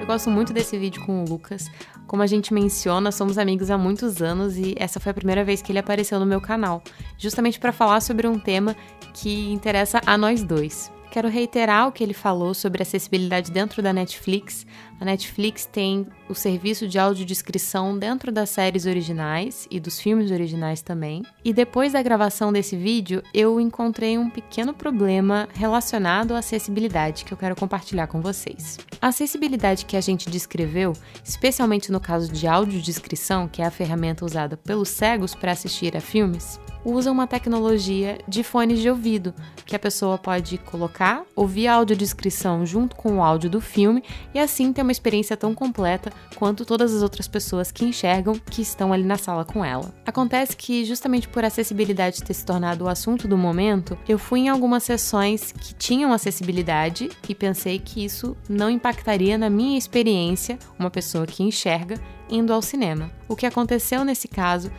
eu 0.00 0.06
gosto 0.06 0.30
muito 0.30 0.52
desse 0.52 0.78
vídeo 0.78 1.04
com 1.04 1.22
o 1.22 1.28
Lucas. 1.28 1.70
Como 2.06 2.22
a 2.22 2.26
gente 2.26 2.52
menciona, 2.52 3.12
somos 3.12 3.38
amigos 3.38 3.70
há 3.70 3.78
muitos 3.78 4.20
anos 4.20 4.56
e 4.56 4.74
essa 4.76 4.98
foi 4.98 5.10
a 5.10 5.14
primeira 5.14 5.44
vez 5.44 5.62
que 5.62 5.70
ele 5.70 5.78
apareceu 5.78 6.18
no 6.18 6.26
meu 6.26 6.40
canal, 6.40 6.82
justamente 7.16 7.60
para 7.60 7.70
falar 7.70 8.00
sobre 8.00 8.26
um 8.26 8.36
tema 8.38 8.74
que 9.14 9.52
interessa 9.52 10.00
a 10.04 10.18
nós 10.18 10.42
dois. 10.42 10.90
Quero 11.10 11.28
reiterar 11.28 11.88
o 11.88 11.92
que 11.92 12.04
ele 12.04 12.14
falou 12.14 12.54
sobre 12.54 12.82
acessibilidade 12.82 13.50
dentro 13.50 13.82
da 13.82 13.92
Netflix. 13.92 14.64
A 15.00 15.04
Netflix 15.04 15.66
tem 15.66 16.06
o 16.28 16.34
serviço 16.34 16.86
de 16.86 17.00
audiodescrição 17.00 17.98
dentro 17.98 18.30
das 18.30 18.50
séries 18.50 18.86
originais 18.86 19.66
e 19.68 19.80
dos 19.80 19.98
filmes 19.98 20.30
originais 20.30 20.82
também. 20.82 21.24
E 21.44 21.52
depois 21.52 21.94
da 21.94 22.02
gravação 22.02 22.52
desse 22.52 22.76
vídeo, 22.76 23.24
eu 23.34 23.60
encontrei 23.60 24.16
um 24.16 24.30
pequeno 24.30 24.72
problema 24.72 25.48
relacionado 25.52 26.32
à 26.32 26.38
acessibilidade 26.38 27.24
que 27.24 27.32
eu 27.32 27.38
quero 27.38 27.56
compartilhar 27.56 28.06
com 28.06 28.20
vocês. 28.20 28.78
A 29.02 29.08
acessibilidade 29.08 29.86
que 29.86 29.96
a 29.96 30.00
gente 30.00 30.30
descreveu, 30.30 30.92
especialmente 31.24 31.90
no 31.90 31.98
caso 31.98 32.30
de 32.30 32.46
audiodescrição, 32.46 33.48
que 33.48 33.62
é 33.62 33.66
a 33.66 33.70
ferramenta 33.70 34.24
usada 34.24 34.56
pelos 34.56 34.90
cegos 34.90 35.34
para 35.34 35.50
assistir 35.50 35.96
a 35.96 36.00
filmes, 36.00 36.60
usa 36.84 37.10
uma 37.10 37.26
tecnologia 37.26 38.18
de 38.26 38.42
fones 38.42 38.80
de 38.80 38.88
ouvido, 38.88 39.34
que 39.66 39.76
a 39.76 39.78
pessoa 39.78 40.18
pode 40.18 40.58
colocar, 40.58 41.22
ouvir 41.34 41.68
a 41.68 41.74
audiodescrição 41.74 42.64
junto 42.66 42.96
com 42.96 43.18
o 43.18 43.22
áudio 43.22 43.50
do 43.50 43.60
filme 43.60 44.02
e 44.34 44.38
assim 44.38 44.72
ter 44.72 44.82
uma 44.82 44.92
experiência 44.92 45.36
tão 45.36 45.54
completa 45.54 46.12
quanto 46.36 46.64
todas 46.64 46.94
as 46.94 47.02
outras 47.02 47.28
pessoas 47.28 47.70
que 47.70 47.84
enxergam 47.84 48.34
que 48.50 48.62
estão 48.62 48.92
ali 48.92 49.04
na 49.04 49.16
sala 49.16 49.44
com 49.44 49.64
ela. 49.64 49.94
Acontece 50.04 50.56
que, 50.56 50.84
justamente 50.84 51.28
por 51.28 51.44
acessibilidade 51.44 52.22
ter 52.22 52.34
se 52.34 52.44
tornado 52.44 52.84
o 52.84 52.88
assunto 52.88 53.28
do 53.28 53.36
momento, 53.36 53.96
eu 54.08 54.18
fui 54.18 54.40
em 54.40 54.48
algumas 54.48 54.82
sessões 54.82 55.52
que 55.52 55.74
tinham 55.74 56.12
acessibilidade 56.12 57.10
e 57.28 57.34
pensei 57.34 57.78
que 57.78 58.04
isso 58.04 58.36
não 58.48 58.70
impactaria 58.70 59.38
na 59.38 59.50
minha 59.50 59.78
experiência, 59.78 60.58
uma 60.78 60.90
pessoa 60.90 61.26
que 61.26 61.42
enxerga, 61.42 62.00
indo 62.28 62.52
ao 62.52 62.62
cinema. 62.62 63.10
O 63.28 63.36
que 63.36 63.46
aconteceu 63.46 64.04
nesse 64.04 64.28
caso 64.28 64.70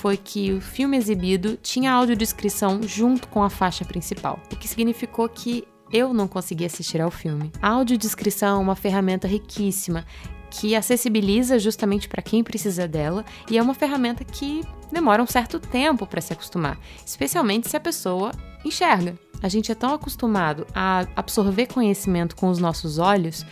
foi 0.00 0.16
que 0.16 0.50
o 0.50 0.62
filme 0.62 0.96
exibido 0.96 1.58
tinha 1.62 1.92
audiodescrição 1.92 2.82
junto 2.82 3.28
com 3.28 3.42
a 3.42 3.50
faixa 3.50 3.84
principal, 3.84 4.40
o 4.50 4.56
que 4.56 4.66
significou 4.66 5.28
que 5.28 5.64
eu 5.92 6.14
não 6.14 6.26
consegui 6.26 6.64
assistir 6.64 7.02
ao 7.02 7.10
filme. 7.10 7.52
A 7.60 7.68
audiodescrição 7.68 8.60
é 8.60 8.62
uma 8.62 8.74
ferramenta 8.74 9.28
riquíssima 9.28 10.06
que 10.50 10.74
acessibiliza 10.74 11.58
justamente 11.58 12.08
para 12.08 12.22
quem 12.22 12.42
precisa 12.42 12.88
dela 12.88 13.26
e 13.50 13.58
é 13.58 13.62
uma 13.62 13.74
ferramenta 13.74 14.24
que 14.24 14.62
demora 14.90 15.22
um 15.22 15.26
certo 15.26 15.60
tempo 15.60 16.06
para 16.06 16.22
se 16.22 16.32
acostumar, 16.32 16.78
especialmente 17.04 17.68
se 17.68 17.76
a 17.76 17.80
pessoa 17.80 18.32
enxerga. 18.64 19.18
A 19.42 19.48
gente 19.48 19.70
é 19.70 19.74
tão 19.74 19.92
acostumado 19.92 20.66
a 20.74 21.06
absorver 21.14 21.66
conhecimento 21.66 22.36
com 22.36 22.48
os 22.48 22.58
nossos 22.58 22.98
olhos 22.98 23.44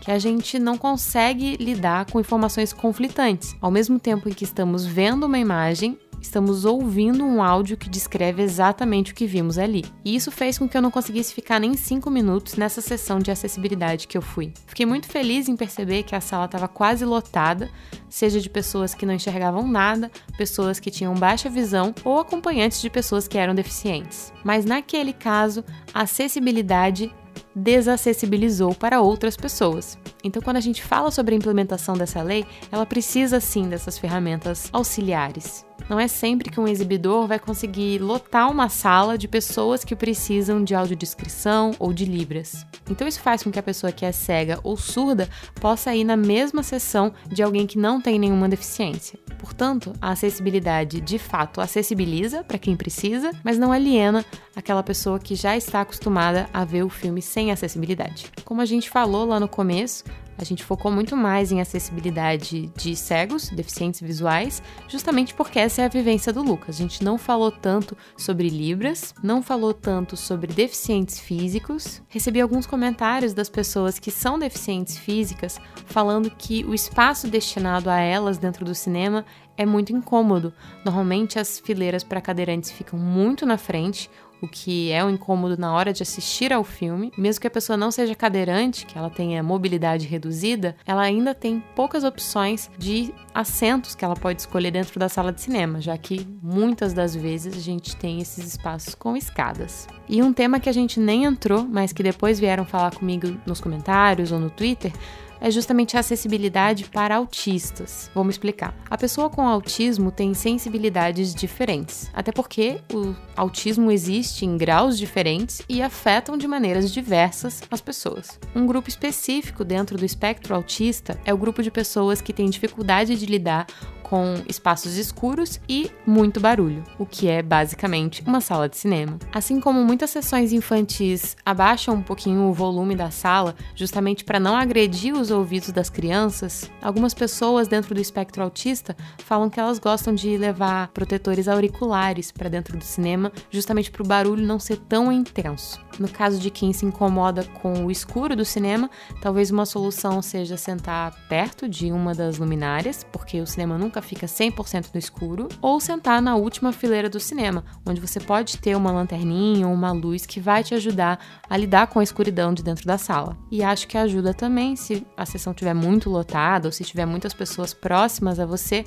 que 0.00 0.10
a 0.10 0.18
gente 0.18 0.58
não 0.58 0.78
consegue 0.78 1.56
lidar 1.56 2.06
com 2.06 2.20
informações 2.20 2.72
conflitantes. 2.72 3.54
Ao 3.60 3.70
mesmo 3.70 3.98
tempo 3.98 4.28
em 4.28 4.32
que 4.32 4.44
estamos 4.44 4.86
vendo 4.86 5.26
uma 5.26 5.38
imagem, 5.38 5.98
estamos 6.20 6.64
ouvindo 6.64 7.24
um 7.24 7.42
áudio 7.42 7.76
que 7.76 7.88
descreve 7.88 8.42
exatamente 8.42 9.12
o 9.12 9.14
que 9.14 9.26
vimos 9.26 9.58
ali. 9.58 9.84
E 10.04 10.14
isso 10.14 10.30
fez 10.30 10.58
com 10.58 10.68
que 10.68 10.76
eu 10.76 10.82
não 10.82 10.90
conseguisse 10.90 11.34
ficar 11.34 11.58
nem 11.58 11.74
cinco 11.74 12.10
minutos 12.10 12.56
nessa 12.56 12.80
sessão 12.80 13.18
de 13.18 13.30
acessibilidade 13.30 14.06
que 14.06 14.16
eu 14.16 14.22
fui. 14.22 14.52
Fiquei 14.66 14.86
muito 14.86 15.06
feliz 15.06 15.48
em 15.48 15.56
perceber 15.56 16.02
que 16.02 16.14
a 16.14 16.20
sala 16.20 16.44
estava 16.44 16.68
quase 16.68 17.04
lotada, 17.04 17.70
seja 18.08 18.40
de 18.40 18.50
pessoas 18.50 18.94
que 18.94 19.06
não 19.06 19.14
enxergavam 19.14 19.66
nada, 19.66 20.10
pessoas 20.36 20.78
que 20.78 20.90
tinham 20.90 21.14
baixa 21.14 21.48
visão 21.48 21.94
ou 22.04 22.18
acompanhantes 22.18 22.80
de 22.80 22.90
pessoas 22.90 23.26
que 23.26 23.38
eram 23.38 23.54
deficientes. 23.54 24.32
Mas 24.44 24.64
naquele 24.64 25.12
caso, 25.12 25.64
a 25.92 26.02
acessibilidade 26.02 27.12
desacessibilizou 27.60 28.74
para 28.74 29.00
outras 29.00 29.36
pessoas. 29.36 29.98
Então, 30.24 30.42
quando 30.42 30.56
a 30.56 30.60
gente 30.60 30.82
fala 30.82 31.10
sobre 31.10 31.34
a 31.34 31.38
implementação 31.38 31.94
dessa 31.96 32.22
lei, 32.22 32.44
ela 32.72 32.86
precisa 32.86 33.40
sim 33.40 33.68
dessas 33.68 33.98
ferramentas 33.98 34.68
auxiliares. 34.72 35.64
Não 35.88 35.98
é 35.98 36.06
sempre 36.06 36.50
que 36.50 36.60
um 36.60 36.68
exibidor 36.68 37.26
vai 37.26 37.38
conseguir 37.38 37.98
lotar 37.98 38.50
uma 38.50 38.68
sala 38.68 39.18
de 39.18 39.26
pessoas 39.26 39.84
que 39.84 39.96
precisam 39.96 40.62
de 40.62 40.74
audiodescrição 40.74 41.72
ou 41.78 41.92
de 41.92 42.04
libras. 42.04 42.64
Então 42.88 43.08
isso 43.08 43.20
faz 43.20 43.42
com 43.42 43.50
que 43.50 43.58
a 43.58 43.62
pessoa 43.62 43.90
que 43.90 44.04
é 44.04 44.12
cega 44.12 44.60
ou 44.62 44.76
surda 44.76 45.28
possa 45.60 45.94
ir 45.94 46.04
na 46.04 46.16
mesma 46.16 46.62
sessão 46.62 47.12
de 47.26 47.42
alguém 47.42 47.66
que 47.66 47.78
não 47.78 48.00
tem 48.00 48.18
nenhuma 48.18 48.48
deficiência. 48.48 49.18
Portanto, 49.40 49.94
a 50.02 50.10
acessibilidade 50.10 51.00
de 51.00 51.18
fato 51.18 51.62
acessibiliza 51.62 52.44
para 52.44 52.58
quem 52.58 52.76
precisa, 52.76 53.32
mas 53.42 53.58
não 53.58 53.72
aliena 53.72 54.22
aquela 54.54 54.82
pessoa 54.82 55.18
que 55.18 55.34
já 55.34 55.56
está 55.56 55.80
acostumada 55.80 56.46
a 56.52 56.62
ver 56.62 56.82
o 56.82 56.90
filme 56.90 57.22
sem 57.22 57.50
acessibilidade. 57.50 58.30
Como 58.44 58.60
a 58.60 58.66
gente 58.66 58.90
falou 58.90 59.24
lá 59.24 59.40
no 59.40 59.48
começo, 59.48 60.04
a 60.40 60.44
gente 60.44 60.64
focou 60.64 60.90
muito 60.90 61.14
mais 61.14 61.52
em 61.52 61.60
acessibilidade 61.60 62.72
de 62.74 62.96
cegos, 62.96 63.50
deficientes 63.50 64.00
visuais, 64.00 64.62
justamente 64.88 65.34
porque 65.34 65.58
essa 65.58 65.82
é 65.82 65.84
a 65.84 65.88
vivência 65.88 66.32
do 66.32 66.42
Lucas. 66.42 66.76
A 66.76 66.78
gente 66.78 67.04
não 67.04 67.18
falou 67.18 67.52
tanto 67.52 67.94
sobre 68.16 68.48
Libras, 68.48 69.14
não 69.22 69.42
falou 69.42 69.74
tanto 69.74 70.16
sobre 70.16 70.52
deficientes 70.52 71.20
físicos. 71.20 72.02
Recebi 72.08 72.40
alguns 72.40 72.66
comentários 72.66 73.34
das 73.34 73.50
pessoas 73.50 73.98
que 73.98 74.10
são 74.10 74.38
deficientes 74.38 74.96
físicas 74.96 75.60
falando 75.84 76.30
que 76.30 76.64
o 76.64 76.74
espaço 76.74 77.28
destinado 77.28 77.90
a 77.90 78.00
elas 78.00 78.38
dentro 78.38 78.64
do 78.64 78.74
cinema 78.74 79.26
é 79.58 79.66
muito 79.66 79.92
incômodo. 79.92 80.54
Normalmente 80.82 81.38
as 81.38 81.58
fileiras 81.58 82.02
para 82.02 82.22
cadeirantes 82.22 82.70
ficam 82.70 82.98
muito 82.98 83.44
na 83.44 83.58
frente, 83.58 84.08
o 84.42 84.48
que 84.48 84.90
é 84.90 85.04
um 85.04 85.10
incômodo 85.10 85.56
na 85.56 85.72
hora 85.72 85.92
de 85.92 86.02
assistir 86.02 86.52
ao 86.52 86.64
filme. 86.64 87.12
Mesmo 87.16 87.40
que 87.40 87.46
a 87.46 87.50
pessoa 87.50 87.76
não 87.76 87.90
seja 87.90 88.14
cadeirante, 88.14 88.86
que 88.86 88.96
ela 88.96 89.10
tenha 89.10 89.42
mobilidade 89.42 90.06
reduzida, 90.06 90.76
ela 90.86 91.02
ainda 91.02 91.34
tem 91.34 91.62
poucas 91.74 92.04
opções 92.04 92.70
de 92.78 93.12
assentos 93.34 93.94
que 93.94 94.04
ela 94.04 94.14
pode 94.14 94.40
escolher 94.40 94.70
dentro 94.70 94.98
da 94.98 95.08
sala 95.08 95.32
de 95.32 95.40
cinema, 95.40 95.80
já 95.80 95.96
que 95.96 96.26
muitas 96.42 96.92
das 96.92 97.14
vezes 97.14 97.56
a 97.56 97.60
gente 97.60 97.96
tem 97.96 98.20
esses 98.20 98.46
espaços 98.46 98.94
com 98.94 99.16
escadas. 99.16 99.86
E 100.08 100.22
um 100.22 100.32
tema 100.32 100.58
que 100.58 100.68
a 100.68 100.72
gente 100.72 100.98
nem 100.98 101.24
entrou, 101.24 101.64
mas 101.64 101.92
que 101.92 102.02
depois 102.02 102.40
vieram 102.40 102.64
falar 102.64 102.94
comigo 102.94 103.36
nos 103.46 103.60
comentários 103.60 104.32
ou 104.32 104.40
no 104.40 104.50
Twitter, 104.50 104.92
é 105.40 105.50
justamente 105.50 105.96
a 105.96 106.00
acessibilidade 106.00 106.84
para 106.84 107.16
autistas. 107.16 108.10
Vamos 108.14 108.34
explicar. 108.34 108.74
A 108.88 108.98
pessoa 108.98 109.30
com 109.30 109.46
autismo 109.46 110.10
tem 110.10 110.34
sensibilidades 110.34 111.34
diferentes, 111.34 112.10
até 112.12 112.30
porque 112.30 112.80
o 112.92 113.14
autismo 113.36 113.90
existe 113.90 114.44
em 114.44 114.56
graus 114.56 114.98
diferentes 114.98 115.62
e 115.68 115.82
afetam 115.82 116.36
de 116.36 116.46
maneiras 116.46 116.92
diversas 116.92 117.62
as 117.70 117.80
pessoas. 117.80 118.38
Um 118.54 118.66
grupo 118.66 118.88
específico 118.88 119.64
dentro 119.64 119.96
do 119.96 120.04
espectro 120.04 120.54
autista 120.54 121.18
é 121.24 121.32
o 121.32 121.38
grupo 121.38 121.62
de 121.62 121.70
pessoas 121.70 122.20
que 122.20 122.32
tem 122.32 122.50
dificuldade 122.50 123.16
de 123.16 123.26
lidar 123.26 123.66
com 124.10 124.42
espaços 124.48 124.96
escuros 124.96 125.60
e 125.68 125.88
muito 126.04 126.40
barulho, 126.40 126.82
o 126.98 127.06
que 127.06 127.28
é 127.28 127.40
basicamente 127.42 128.24
uma 128.26 128.40
sala 128.40 128.68
de 128.68 128.76
cinema. 128.76 129.16
Assim 129.32 129.60
como 129.60 129.84
muitas 129.84 130.10
sessões 130.10 130.52
infantis 130.52 131.36
abaixam 131.46 131.94
um 131.94 132.02
pouquinho 132.02 132.48
o 132.48 132.52
volume 132.52 132.96
da 132.96 133.12
sala, 133.12 133.54
justamente 133.76 134.24
para 134.24 134.40
não 134.40 134.56
agredir 134.56 135.14
os 135.14 135.29
ouvidos 135.30 135.70
das 135.70 135.88
crianças, 135.88 136.70
algumas 136.82 137.14
pessoas 137.14 137.68
dentro 137.68 137.94
do 137.94 138.00
espectro 138.00 138.42
autista 138.42 138.96
falam 139.18 139.48
que 139.48 139.60
elas 139.60 139.78
gostam 139.78 140.14
de 140.14 140.36
levar 140.36 140.88
protetores 140.88 141.46
auriculares 141.46 142.32
para 142.32 142.48
dentro 142.48 142.76
do 142.76 142.84
cinema, 142.84 143.30
justamente 143.50 143.90
para 143.90 144.02
o 144.02 144.06
barulho 144.06 144.46
não 144.46 144.58
ser 144.58 144.78
tão 144.78 145.12
intenso. 145.12 145.80
No 145.98 146.08
caso 146.08 146.38
de 146.40 146.50
quem 146.50 146.72
se 146.72 146.86
incomoda 146.86 147.44
com 147.62 147.84
o 147.84 147.90
escuro 147.90 148.34
do 148.34 148.44
cinema, 148.44 148.90
talvez 149.20 149.50
uma 149.50 149.66
solução 149.66 150.22
seja 150.22 150.56
sentar 150.56 151.14
perto 151.28 151.68
de 151.68 151.92
uma 151.92 152.14
das 152.14 152.38
luminárias, 152.38 153.04
porque 153.12 153.40
o 153.40 153.46
cinema 153.46 153.76
nunca 153.76 153.90
nunca 153.90 154.02
fica 154.02 154.26
100% 154.26 154.86
no 154.94 154.98
escuro, 154.98 155.48
ou 155.60 155.80
sentar 155.80 156.22
na 156.22 156.36
última 156.36 156.72
fileira 156.72 157.08
do 157.08 157.20
cinema, 157.20 157.64
onde 157.86 158.00
você 158.00 158.18
pode 158.18 158.56
ter 158.58 158.76
uma 158.76 158.90
lanterninha 158.90 159.66
ou 159.66 159.74
uma 159.74 159.92
luz 159.92 160.24
que 160.24 160.40
vai 160.40 160.62
te 160.64 160.74
ajudar 160.74 161.18
a 161.48 161.56
lidar 161.56 161.88
com 161.88 161.98
a 161.98 162.02
escuridão 162.02 162.54
de 162.54 162.62
dentro 162.62 162.86
da 162.86 162.96
sala. 162.96 163.36
E 163.50 163.62
acho 163.62 163.86
que 163.86 163.98
ajuda 163.98 164.32
também 164.32 164.76
se 164.76 165.06
a 165.20 165.26
sessão 165.26 165.52
estiver 165.52 165.74
muito 165.74 166.08
lotada 166.08 166.66
ou 166.66 166.72
se 166.72 166.82
tiver 166.82 167.04
muitas 167.04 167.34
pessoas 167.34 167.74
próximas 167.74 168.40
a 168.40 168.46
você, 168.46 168.86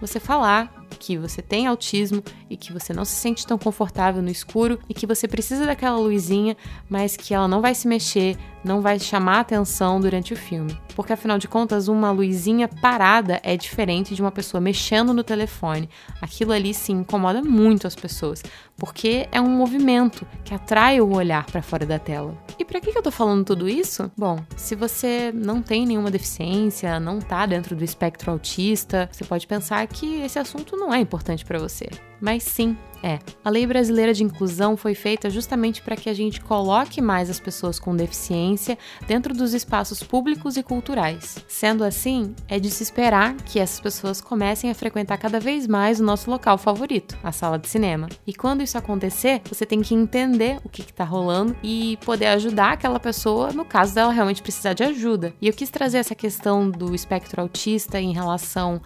você 0.00 0.18
falar 0.18 0.86
que 0.98 1.16
você 1.16 1.40
tem 1.40 1.68
autismo 1.68 2.20
e 2.50 2.56
que 2.56 2.72
você 2.72 2.92
não 2.92 3.04
se 3.04 3.14
sente 3.14 3.46
tão 3.46 3.56
confortável 3.56 4.20
no 4.20 4.28
escuro 4.28 4.80
e 4.88 4.94
que 4.94 5.06
você 5.06 5.28
precisa 5.28 5.64
daquela 5.64 5.96
luzinha, 5.96 6.56
mas 6.90 7.16
que 7.16 7.32
ela 7.32 7.46
não 7.46 7.60
vai 7.60 7.76
se 7.76 7.86
mexer, 7.86 8.36
não 8.64 8.80
vai 8.80 8.98
chamar 8.98 9.40
atenção 9.40 10.00
durante 10.00 10.32
o 10.32 10.36
filme. 10.36 10.76
Porque 10.94 11.12
afinal 11.12 11.38
de 11.38 11.46
contas, 11.46 11.88
uma 11.88 12.10
luzinha 12.10 12.68
parada 12.68 13.40
é 13.42 13.56
diferente 13.56 14.14
de 14.14 14.20
uma 14.20 14.32
pessoa 14.32 14.60
mexendo 14.60 15.14
no 15.14 15.22
telefone. 15.22 15.88
Aquilo 16.20 16.52
ali 16.52 16.74
sim 16.74 16.94
incomoda 16.94 17.42
muito 17.42 17.86
as 17.86 17.94
pessoas, 17.94 18.42
porque 18.76 19.28
é 19.30 19.40
um 19.40 19.48
movimento 19.48 20.26
que 20.44 20.54
atrai 20.54 21.00
o 21.00 21.14
olhar 21.14 21.46
para 21.46 21.62
fora 21.62 21.86
da 21.86 21.98
tela. 21.98 22.36
E 22.58 22.64
para 22.64 22.80
que 22.80 22.90
eu 22.90 23.02
tô 23.02 23.10
falando 23.10 23.44
tudo 23.44 23.68
isso? 23.68 24.10
Bom, 24.16 24.40
se 24.56 24.74
você 24.74 25.32
não 25.32 25.62
tem 25.62 25.86
nenhuma 25.86 26.10
deficiência, 26.10 26.98
não 26.98 27.20
tá 27.20 27.46
dentro 27.46 27.76
do 27.76 27.84
espectro 27.84 28.32
autista, 28.32 29.08
você 29.12 29.24
pode 29.24 29.46
pensar 29.46 29.86
que 29.86 30.20
esse 30.22 30.38
assunto 30.38 30.76
não 30.76 30.92
é 30.92 30.98
importante 30.98 31.44
para 31.44 31.58
você. 31.58 31.88
Mas 32.20 32.42
sim, 32.42 32.76
é. 33.02 33.18
A 33.44 33.50
Lei 33.50 33.66
Brasileira 33.66 34.12
de 34.12 34.24
Inclusão 34.24 34.76
foi 34.76 34.94
feita 34.94 35.30
justamente 35.30 35.82
para 35.82 35.96
que 35.96 36.08
a 36.08 36.14
gente 36.14 36.40
coloque 36.40 37.00
mais 37.00 37.30
as 37.30 37.38
pessoas 37.38 37.78
com 37.78 37.94
deficiência 37.94 38.76
dentro 39.06 39.34
dos 39.34 39.54
espaços 39.54 40.02
públicos 40.02 40.56
e 40.56 40.62
culturais. 40.62 41.44
Sendo 41.46 41.84
assim, 41.84 42.34
é 42.48 42.58
de 42.58 42.70
se 42.70 42.82
esperar 42.82 43.34
que 43.36 43.58
essas 43.58 43.80
pessoas 43.80 44.20
comecem 44.20 44.70
a 44.70 44.74
frequentar 44.74 45.18
cada 45.18 45.38
vez 45.38 45.66
mais 45.66 46.00
o 46.00 46.04
nosso 46.04 46.30
local 46.30 46.58
favorito, 46.58 47.16
a 47.22 47.32
sala 47.32 47.58
de 47.58 47.68
cinema. 47.68 48.08
E 48.26 48.34
quando 48.34 48.62
isso 48.62 48.76
acontecer, 48.76 49.42
você 49.48 49.64
tem 49.64 49.80
que 49.80 49.94
entender 49.94 50.58
o 50.64 50.68
que 50.68 50.82
está 50.82 51.04
rolando 51.04 51.56
e 51.62 51.98
poder 52.04 52.26
ajudar 52.26 52.72
aquela 52.72 52.98
pessoa 52.98 53.52
no 53.52 53.64
caso 53.64 53.94
dela 53.94 54.12
realmente 54.12 54.42
precisar 54.42 54.72
de 54.72 54.82
ajuda. 54.82 55.32
E 55.40 55.46
eu 55.46 55.52
quis 55.52 55.70
trazer 55.70 55.98
essa 55.98 56.14
questão 56.14 56.70
do 56.70 56.94
espectro 56.94 57.40
autista 57.40 58.00
em 58.00 58.12
relação 58.12 58.80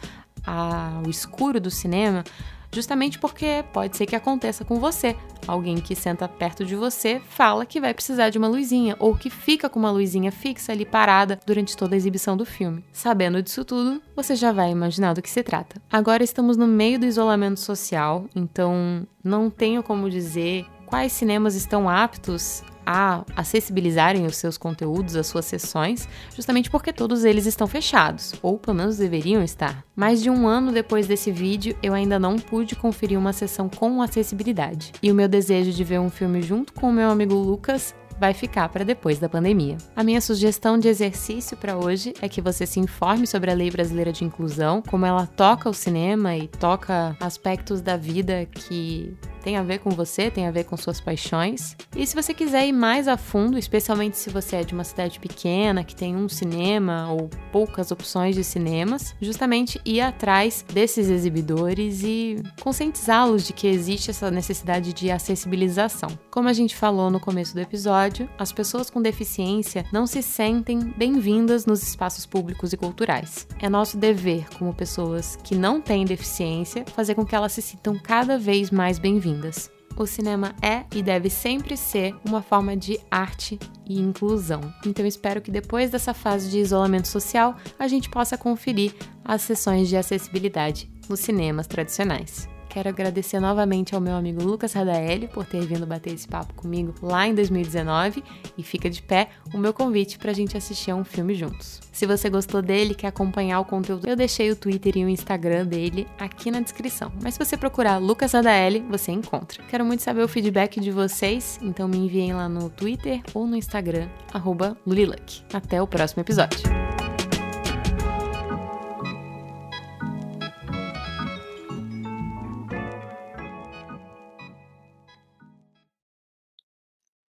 ao 0.45 1.09
escuro 1.09 1.61
do 1.61 1.71
cinema 1.71 2.25
justamente 2.73 3.19
porque 3.19 3.65
pode 3.73 3.97
ser 3.97 4.07
que 4.07 4.17
aconteça 4.17 4.65
com 4.65 4.81
você. 4.81 5.15
Alguém 5.47 5.77
que 5.77 5.95
senta 5.95 6.29
perto 6.29 6.65
de 6.65 6.77
você 6.77 7.21
fala 7.29 7.67
que 7.67 7.81
vai 7.81 7.93
precisar 7.93 8.31
de 8.31 8.39
uma 8.39 8.49
luzinha 8.49 8.97
ou 8.99 9.17
que 9.17 9.29
fica 9.29 9.69
com 9.69 9.79
uma 9.79 9.91
luzinha 9.91 10.31
fixa 10.31 10.73
ali 10.73 10.87
parada 10.87 11.39
durante 11.45 11.77
toda 11.77 11.95
a 11.95 11.97
exibição 11.97 12.37
do 12.37 12.47
filme. 12.47 12.85
Sabendo 12.93 13.43
disso 13.43 13.65
tudo, 13.65 14.01
você 14.15 14.37
já 14.37 14.53
vai 14.53 14.71
imaginar 14.71 15.15
do 15.15 15.23
que 15.23 15.31
se 15.31 15.43
trata. 15.43 15.83
Agora 15.91 16.23
estamos 16.23 16.57
no 16.57 16.67
meio 16.67 16.99
do 16.99 17.07
isolamento 17.07 17.61
social, 17.61 18.27
então 18.35 19.07
não 19.23 19.51
tenho 19.51 19.83
como 19.83 20.09
dizer 20.09 20.65
quais 20.87 21.13
cinemas 21.13 21.55
estão 21.55 21.89
aptos 21.89 22.63
a 22.87 23.25
acessibilizarem 23.37 24.27
os 24.27 24.37
seus 24.37 24.57
conteúdos, 24.57 25.17
as 25.17 25.27
suas 25.27 25.45
sessões, 25.45 26.09
justamente 26.35 26.71
porque 26.71 26.93
todos 26.93 27.25
eles 27.25 27.47
estão 27.47 27.67
fechados, 27.67 28.35
ou 28.43 28.59
pelo 28.59 28.77
menos 28.77 28.97
deveriam 28.97 29.43
estar. 29.43 29.85
Mais 29.95 30.23
de 30.23 30.31
um 30.31 30.47
ano 30.47 30.73
depois 30.73 31.07
desse 31.07 31.31
vídeo, 31.31 31.77
eu 31.83 31.95
ainda 31.95 32.19
não 32.19 32.37
pude 32.37 32.75
conferir 32.75 33.19
uma 33.19 33.33
sessão 33.33 33.69
com 33.69 34.03
acessibilidade. 34.03 34.93
E 35.03 35.11
o 35.11 35.15
meu 35.15 35.29
desejo 35.29 35.73
de 35.73 35.85
ver 35.85 36.01
um 36.01 36.11
filme 36.11 36.43
junto 36.43 36.73
com 36.73 36.89
o 36.89 36.93
meu 36.93 37.11
amigo 37.11 37.35
Lucas 37.35 37.95
vai 38.23 38.33
ficar 38.33 38.69
para 38.69 38.85
depois 38.85 39.19
da 39.19 39.29
pandemia. 39.29 39.77
A 39.97 40.05
minha 40.05 40.21
sugestão 40.21 40.79
de 40.79 40.87
exercício 40.87 41.57
para 41.57 41.77
hoje 41.77 42.15
é 42.23 42.29
que 42.29 42.41
você 42.41 42.65
se 42.65 42.79
informe 42.79 43.27
sobre 43.27 43.51
a 43.51 43.55
Lei 43.55 43.69
Brasileira 43.69 44.13
de 44.13 44.25
Inclusão, 44.25 44.81
como 44.81 45.05
ela 45.05 45.27
toca 45.27 45.69
o 45.69 45.75
cinema 45.75 46.37
e 46.37 46.47
toca 46.47 47.17
aspectos 47.19 47.81
da 47.81 47.97
vida 47.97 48.47
que 48.47 49.13
tem 49.43 49.57
a 49.57 49.63
ver 49.63 49.81
com 49.81 49.91
você, 49.91 50.31
tem 50.31 50.47
a 50.47 50.51
ver 50.51 50.65
com 50.65 50.77
suas 50.77 51.01
paixões. 51.01 51.77
E 51.97 52.07
se 52.07 52.15
você 52.15 52.33
quiser 52.33 52.67
ir 52.67 52.73
mais 52.73 53.09
a 53.09 53.17
fundo, 53.17 53.59
especialmente 53.59 54.17
se 54.17 54.31
você 54.31 54.57
é 54.57 54.65
de 54.65 54.73
uma 54.73 54.85
cidade 54.85 55.19
pequena, 55.19 55.85
que 55.85 55.95
tem 55.95 56.15
um 56.15 56.29
cinema 56.29 57.13
ou 57.13 57.29
poucas 57.51 57.91
opções 57.91 58.35
de 58.35 58.45
cinemas, 58.45 59.15
justamente 59.21 59.81
ir 59.85 60.01
atrás 60.01 60.65
desses 60.73 61.09
exibidores 61.11 62.03
e 62.03 62.37
conscientizá-los 62.61 63.47
de 63.47 63.53
que 63.53 63.67
existe 63.67 64.11
essa 64.11 64.31
necessidade 64.31 64.93
de 64.93 65.11
acessibilização. 65.11 66.09
Como 66.31 66.49
a 66.49 66.53
gente 66.53 66.77
falou 66.77 67.11
no 67.11 67.19
começo 67.19 67.55
do 67.55 67.61
episódio, 67.61 68.12
episódio, 68.13 68.29
as 68.39 68.53
pessoas 68.53 68.91
com 68.91 69.01
deficiência 69.01 69.85
não 69.91 70.07
se 70.07 70.23
sentem 70.23 70.79
bem-vindas 70.97 71.65
nos 71.65 71.83
espaços 71.83 72.27
públicos 72.27 72.73
e 72.73 72.77
culturais. 72.77 73.47
É 73.59 73.69
nosso 73.69 73.97
dever, 73.97 74.47
como 74.59 74.75
pessoas 74.75 75.37
que 75.43 75.55
não 75.55 75.81
têm 75.81 76.05
deficiência, 76.05 76.85
fazer 76.95 77.15
com 77.15 77.25
que 77.25 77.35
elas 77.35 77.53
se 77.53 77.63
sintam 77.63 77.99
cada 77.99 78.39
vez 78.39 78.71
mais 78.71 78.99
bem-vindas. 78.99 79.71
O 79.97 80.07
cinema 80.07 80.55
é 80.63 80.85
e 80.95 81.03
deve 81.03 81.29
sempre 81.29 81.77
ser 81.77 82.15
uma 82.25 82.43
forma 82.43 82.77
de 82.77 82.99
arte 83.11 83.59
e 83.87 83.99
inclusão. 83.99 84.61
Então 84.87 85.07
espero 85.07 85.41
que 85.41 85.51
depois 85.51 85.91
dessa 85.91 86.15
fase 86.15 86.51
de 86.51 86.59
isolamento 86.59 87.09
social 87.09 87.57
a 87.79 87.87
gente 87.89 88.09
possa 88.09 88.39
conferir 88.39 88.95
as 89.25 89.43
sessões 89.43 89.89
de 89.89 89.97
acessibilidade 89.97 90.91
nos 91.09 91.21
cinemas 91.21 91.67
tradicionais. 91.67 92.49
Quero 92.73 92.89
agradecer 92.89 93.39
novamente 93.39 93.95
ao 93.95 94.01
meu 94.01 94.15
amigo 94.15 94.43
Lucas 94.43 94.73
Radaeli 94.73 95.29
por 95.29 95.45
ter 95.45 95.61
vindo 95.67 95.87
bater 95.87 96.15
esse 96.15 96.27
papo 96.27 96.55
comigo 96.55 96.95
lá 97.03 97.29
em 97.29 97.35
2019 97.35 98.25
e 98.57 98.63
fica 98.63 98.89
de 98.89 99.03
pé 99.03 99.29
o 99.53 99.59
meu 99.59 99.75
convite 99.75 100.19
para 100.19 100.31
a 100.31 100.35
gente 100.35 100.57
assistir 100.57 100.91
a 100.91 100.97
um 100.97 101.05
filme 101.05 101.35
juntos. 101.35 101.83
Se 101.93 102.07
você 102.07 102.31
gostou 102.31 102.63
dele, 102.63 102.95
quer 102.95 103.09
acompanhar 103.09 103.61
o 103.61 103.67
conteúdo, 103.67 104.09
eu 104.09 104.17
deixei 104.17 104.51
o 104.51 104.57
Twitter 104.57 104.97
e 104.97 105.05
o 105.05 105.09
Instagram 105.11 105.67
dele 105.67 106.09
aqui 106.19 106.51
na 106.51 106.61
descrição. 106.61 107.13
Mas 107.23 107.35
se 107.35 107.45
você 107.45 107.59
procurar 107.59 107.99
Lucas 107.99 108.33
Radaeli, 108.33 108.81
você 108.89 109.13
encontra. 109.13 109.63
Quero 109.65 109.85
muito 109.85 110.03
saber 110.03 110.23
o 110.23 110.29
feedback 110.29 110.81
de 110.81 110.91
vocês, 110.91 111.61
então 111.61 111.87
me 111.87 111.99
enviem 111.99 112.33
lá 112.33 112.49
no 112.49 112.71
Twitter 112.71 113.21
ou 113.35 113.47
no 113.47 113.55
Instagram, 113.55 114.09
arroba 114.33 114.79
Luliluck. 114.87 115.43
Até 115.53 115.83
o 115.83 115.87
próximo 115.87 116.23
episódio. 116.23 116.63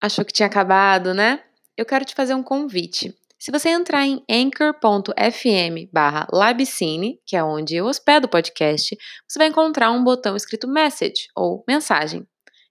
Achou 0.08 0.24
que 0.24 0.32
tinha 0.32 0.48
acabado, 0.48 1.14
né? 1.14 1.44
Eu 1.76 1.86
quero 1.86 2.06
te 2.06 2.16
fazer 2.16 2.34
um 2.34 2.42
convite. 2.42 3.14
Se 3.38 3.52
você 3.52 3.68
entrar 3.68 4.06
em 4.06 4.24
anchor.fm 4.32 5.92
barra 5.92 6.26
labcine, 6.32 7.20
que 7.26 7.36
é 7.36 7.44
onde 7.44 7.76
eu 7.76 7.86
hospedo 7.86 8.26
o 8.26 8.30
podcast, 8.30 8.98
você 9.28 9.38
vai 9.38 9.50
encontrar 9.50 9.92
um 9.92 10.02
botão 10.02 10.38
escrito 10.38 10.66
message 10.66 11.28
ou 11.36 11.62
mensagem. 11.68 12.26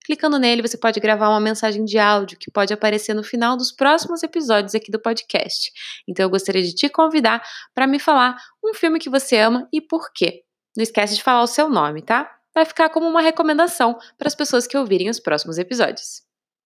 Clicando 0.06 0.38
nele, 0.38 0.62
você 0.62 0.78
pode 0.78 0.98
gravar 0.98 1.28
uma 1.28 1.38
mensagem 1.38 1.84
de 1.84 1.98
áudio 1.98 2.38
que 2.38 2.50
pode 2.50 2.72
aparecer 2.72 3.12
no 3.12 3.22
final 3.22 3.54
dos 3.54 3.70
próximos 3.70 4.22
episódios 4.22 4.74
aqui 4.74 4.90
do 4.90 4.98
podcast. 4.98 5.70
Então 6.08 6.24
eu 6.24 6.30
gostaria 6.30 6.62
de 6.62 6.74
te 6.74 6.88
convidar 6.88 7.46
para 7.74 7.86
me 7.86 7.98
falar 7.98 8.34
um 8.64 8.72
filme 8.72 8.98
que 8.98 9.10
você 9.10 9.36
ama 9.36 9.68
e 9.70 9.82
por 9.82 10.10
quê. 10.10 10.40
Não 10.74 10.82
esquece 10.82 11.14
de 11.14 11.22
falar 11.22 11.42
o 11.42 11.46
seu 11.46 11.68
nome, 11.68 12.00
tá? 12.00 12.34
Vai 12.54 12.64
ficar 12.64 12.88
como 12.88 13.06
uma 13.06 13.20
recomendação 13.20 13.98
para 14.16 14.26
as 14.26 14.34
pessoas 14.34 14.66
que 14.66 14.78
ouvirem 14.78 15.10
os 15.10 15.20
próximos 15.20 15.58
episódios. 15.58 16.25